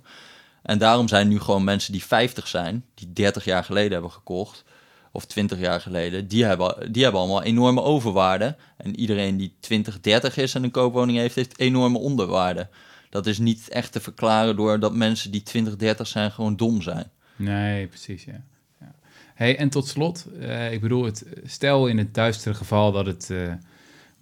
En 0.62 0.78
daarom 0.78 1.08
zijn 1.08 1.28
nu 1.28 1.40
gewoon 1.40 1.64
mensen 1.64 1.92
die 1.92 2.04
50 2.04 2.48
zijn, 2.48 2.84
die 2.94 3.12
30 3.12 3.44
jaar 3.44 3.64
geleden 3.64 3.92
hebben 3.92 4.10
gekocht, 4.10 4.64
of 5.12 5.24
20 5.26 5.58
jaar 5.58 5.80
geleden, 5.80 6.28
die 6.28 6.44
hebben, 6.44 6.92
die 6.92 7.02
hebben 7.02 7.20
allemaal 7.20 7.42
enorme 7.42 7.82
overwaarde. 7.82 8.56
En 8.76 8.96
iedereen 8.96 9.36
die 9.36 9.56
20, 9.60 10.00
30 10.00 10.36
is 10.36 10.54
en 10.54 10.64
een 10.64 10.70
koopwoning 10.70 11.18
heeft, 11.18 11.34
heeft 11.34 11.58
enorme 11.58 11.98
onderwaarde. 11.98 12.68
Dat 13.10 13.26
is 13.26 13.38
niet 13.38 13.68
echt 13.68 13.92
te 13.92 14.00
verklaren 14.00 14.56
door 14.56 14.80
dat 14.80 14.94
mensen 14.94 15.30
die 15.30 15.42
20, 15.42 15.76
30 15.76 16.06
zijn 16.06 16.30
gewoon 16.30 16.56
dom 16.56 16.82
zijn. 16.82 17.10
Nee, 17.36 17.86
precies, 17.86 18.24
ja. 18.24 18.42
ja. 18.80 18.94
Hey, 19.34 19.58
en 19.58 19.68
tot 19.68 19.88
slot, 19.88 20.26
eh, 20.40 20.72
ik 20.72 20.80
bedoel, 20.80 21.04
het, 21.04 21.26
stel 21.44 21.86
in 21.86 21.98
het 21.98 22.14
duistere 22.14 22.54
geval 22.54 22.92
dat 22.92 23.06
het, 23.06 23.30
eh, 23.30 23.52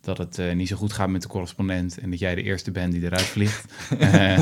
dat 0.01 0.19
het 0.19 0.39
eh, 0.39 0.55
niet 0.55 0.69
zo 0.69 0.77
goed 0.77 0.93
gaat 0.93 1.09
met 1.09 1.23
de 1.23 1.29
correspondent 1.29 1.99
en 1.99 2.11
dat 2.11 2.19
jij 2.19 2.35
de 2.35 2.43
eerste 2.43 2.71
bent 2.71 2.93
die 2.93 3.03
eruit 3.03 3.23
vliegt, 3.23 3.73
eh, 3.99 4.39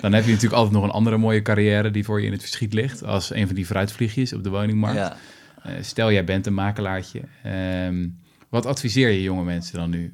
dan 0.00 0.12
heb 0.12 0.24
je 0.24 0.30
natuurlijk 0.30 0.52
altijd 0.52 0.72
nog 0.72 0.84
een 0.84 0.90
andere 0.90 1.16
mooie 1.16 1.42
carrière 1.42 1.90
die 1.90 2.04
voor 2.04 2.20
je 2.20 2.26
in 2.26 2.32
het 2.32 2.40
verschiet 2.40 2.72
ligt, 2.72 3.04
als 3.04 3.34
een 3.34 3.46
van 3.46 3.54
die 3.54 3.66
vooruitvliegjes 3.66 4.32
op 4.32 4.42
de 4.42 4.50
woningmarkt. 4.50 4.96
Ja. 4.96 5.16
Eh, 5.62 5.72
stel, 5.80 6.12
jij 6.12 6.24
bent 6.24 6.46
een 6.46 6.54
makelaartje. 6.54 7.20
Ehm, 7.42 8.08
wat 8.48 8.66
adviseer 8.66 9.10
je 9.10 9.22
jonge 9.22 9.44
mensen 9.44 9.78
dan 9.78 9.90
nu? 9.90 10.12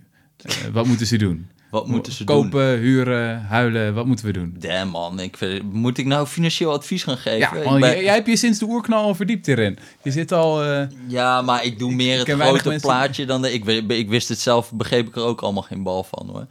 Wat 0.73 0.87
moeten 0.87 1.07
ze 1.07 1.17
doen? 1.17 1.51
Wat 1.73 1.87
moeten 1.87 2.13
ze 2.13 2.25
doen? 2.25 2.43
Kopen, 2.43 2.79
huren, 2.79 3.43
huilen, 3.45 3.95
wat 3.95 4.07
moeten 4.07 4.27
we 4.27 4.33
doen? 4.33 4.55
Damn 4.59 4.91
man, 4.91 5.21
ik, 5.21 5.37
vind- 5.37 5.73
moet 5.73 5.99
ik 5.99 6.07
nou 6.07 6.27
financieel 6.27 6.73
advies 6.73 7.03
gaan 7.03 7.17
geven? 7.17 7.39
Ja, 7.39 7.53
Ik 7.55 7.65
man, 7.65 7.81
ben- 7.81 8.03
jij, 8.03 8.15
hebt 8.15 8.27
je 8.27 8.37
sinds 8.37 8.59
de 8.59 8.65
oerknal 8.65 9.03
al 9.05 9.15
verdiept 9.15 9.49
erin. 9.49 9.79
Je 10.03 10.11
zit 10.11 10.33
al... 10.33 10.63
eh, 10.65 10.83
Ja, 11.09 11.43
maar 11.43 11.65
ik 11.65 11.79
doe 11.79 11.93
meer 11.93 12.19
het 12.19 12.29
grote 12.31 12.69
mensen- 12.69 12.81
plaatje 12.89 13.25
dan 13.27 13.43
de... 13.43 13.53
Ik, 13.53 13.65
ik 13.89 14.09
wist 14.09 14.29
het 14.29 14.39
zelf, 14.41 14.73
begreep 14.73 15.07
ik 15.09 15.17
er 15.17 15.23
ook 15.23 15.41
allemaal 15.41 15.63
geen 15.63 15.83
bal 15.83 16.03
van 16.05 16.29
hoor. 16.33 16.47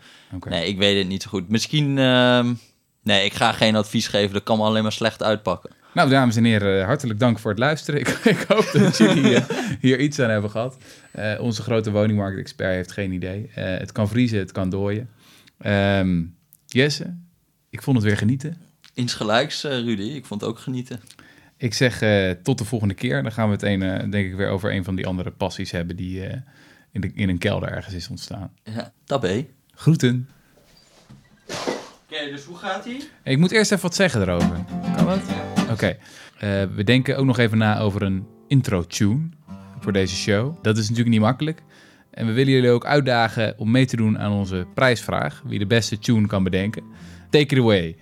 Nee, 0.49 0.67
ik 0.67 0.77
weet 0.77 0.97
het 0.97 1.07
niet 1.07 1.23
zo 1.23 1.29
goed. 1.29 1.49
Misschien... 1.49 1.97
ehm, 1.97 2.53
nee, 3.03 3.25
ik 3.25 3.33
ga 3.33 3.51
geen 3.51 3.75
advies 3.75 4.07
geven. 4.07 4.33
Dat 4.33 4.43
kan 4.43 4.57
me 4.57 4.63
alleen 4.63 4.83
maar 4.83 4.91
slecht 4.91 5.23
uitpakken. 5.23 5.69
Nou, 5.93 6.09
dames 6.09 6.35
en 6.35 6.43
heren, 6.43 6.85
hartelijk 6.85 7.19
dank 7.19 7.39
voor 7.39 7.51
het 7.51 7.59
luisteren. 7.59 7.99
Ik, 8.01 8.07
ik 8.07 8.45
hoop 8.47 8.69
dat 8.73 8.97
jullie 8.97 9.35
eh, 9.35 9.43
hier 9.79 9.99
iets 9.99 10.19
aan 10.19 10.29
hebben 10.29 10.49
gehad. 10.49 10.77
Eh, 11.11 11.39
onze 11.39 11.61
grote 11.61 11.91
woningmarkt-expert 11.91 12.73
heeft 12.73 12.91
geen 12.91 13.11
idee. 13.11 13.49
Eh, 13.55 13.77
het 13.77 13.91
kan 13.91 14.07
vriezen, 14.07 14.39
het 14.39 14.51
kan 14.51 14.69
dooien. 14.69 15.09
Ehm, 15.57 16.23
Jesse, 16.65 17.17
ik 17.69 17.81
vond 17.81 17.97
het 17.97 18.05
weer 18.05 18.17
genieten. 18.17 18.57
Insgelijks, 18.93 19.63
eh, 19.63 19.71
Rudy. 19.71 20.01
Ik 20.03 20.25
vond 20.25 20.41
het 20.41 20.49
ook 20.49 20.59
genieten. 20.59 20.99
Ik 21.61 21.73
zeg 21.73 22.01
eh, 22.01 22.31
tot 22.43 22.57
de 22.57 22.65
volgende 22.65 22.93
keer. 22.93 23.23
Dan 23.23 23.31
gaan 23.31 23.47
we 23.47 23.53
het 23.53 23.63
een, 23.63 23.81
eh, 23.81 24.09
denk 24.11 24.27
ik 24.27 24.35
weer 24.35 24.49
over 24.49 24.73
een 24.73 24.83
van 24.83 24.95
die 24.95 25.07
andere 25.07 25.31
passies 25.31 25.71
hebben 25.71 25.95
die 25.95 26.25
eh, 26.25 26.37
in, 26.91 27.01
de, 27.01 27.11
in 27.13 27.29
een 27.29 27.37
kelder 27.37 27.69
ergens 27.69 27.95
is 27.95 28.09
ontstaan. 28.09 28.51
Ja, 28.63 28.93
tabé. 29.03 29.45
Groeten. 29.73 30.29
Oké, 32.11 32.29
dus 32.29 32.45
hoe 32.45 32.57
gaat 32.57 32.85
ie? 32.85 33.09
Ik 33.23 33.37
moet 33.37 33.51
eerst 33.51 33.71
even 33.71 33.83
wat 33.83 33.95
zeggen 33.95 34.21
erover. 34.21 34.65
Kan 34.95 35.05
dat? 35.05 35.19
Oké. 35.71 35.97
Eh, 36.37 36.63
we 36.75 36.83
denken 36.83 37.17
ook 37.17 37.25
nog 37.25 37.37
even 37.37 37.57
na 37.57 37.79
over 37.79 38.01
een 38.01 38.25
intro-tune 38.47 39.29
voor 39.79 39.93
deze 39.93 40.15
show. 40.15 40.55
Dat 40.61 40.77
is 40.77 40.83
natuurlijk 40.83 41.09
niet 41.09 41.19
makkelijk. 41.19 41.61
En 42.11 42.25
we 42.25 42.31
willen 42.31 42.53
jullie 42.53 42.69
ook 42.69 42.85
uitdagen 42.85 43.53
om 43.57 43.71
mee 43.71 43.85
te 43.85 43.95
doen 43.95 44.19
aan 44.19 44.31
onze 44.31 44.65
prijsvraag. 44.73 45.41
Wie 45.45 45.59
de 45.59 45.65
beste 45.65 45.99
tune 45.99 46.27
kan 46.27 46.43
bedenken. 46.43 46.83
Take 47.29 47.55
it 47.55 47.57
away. 47.57 47.95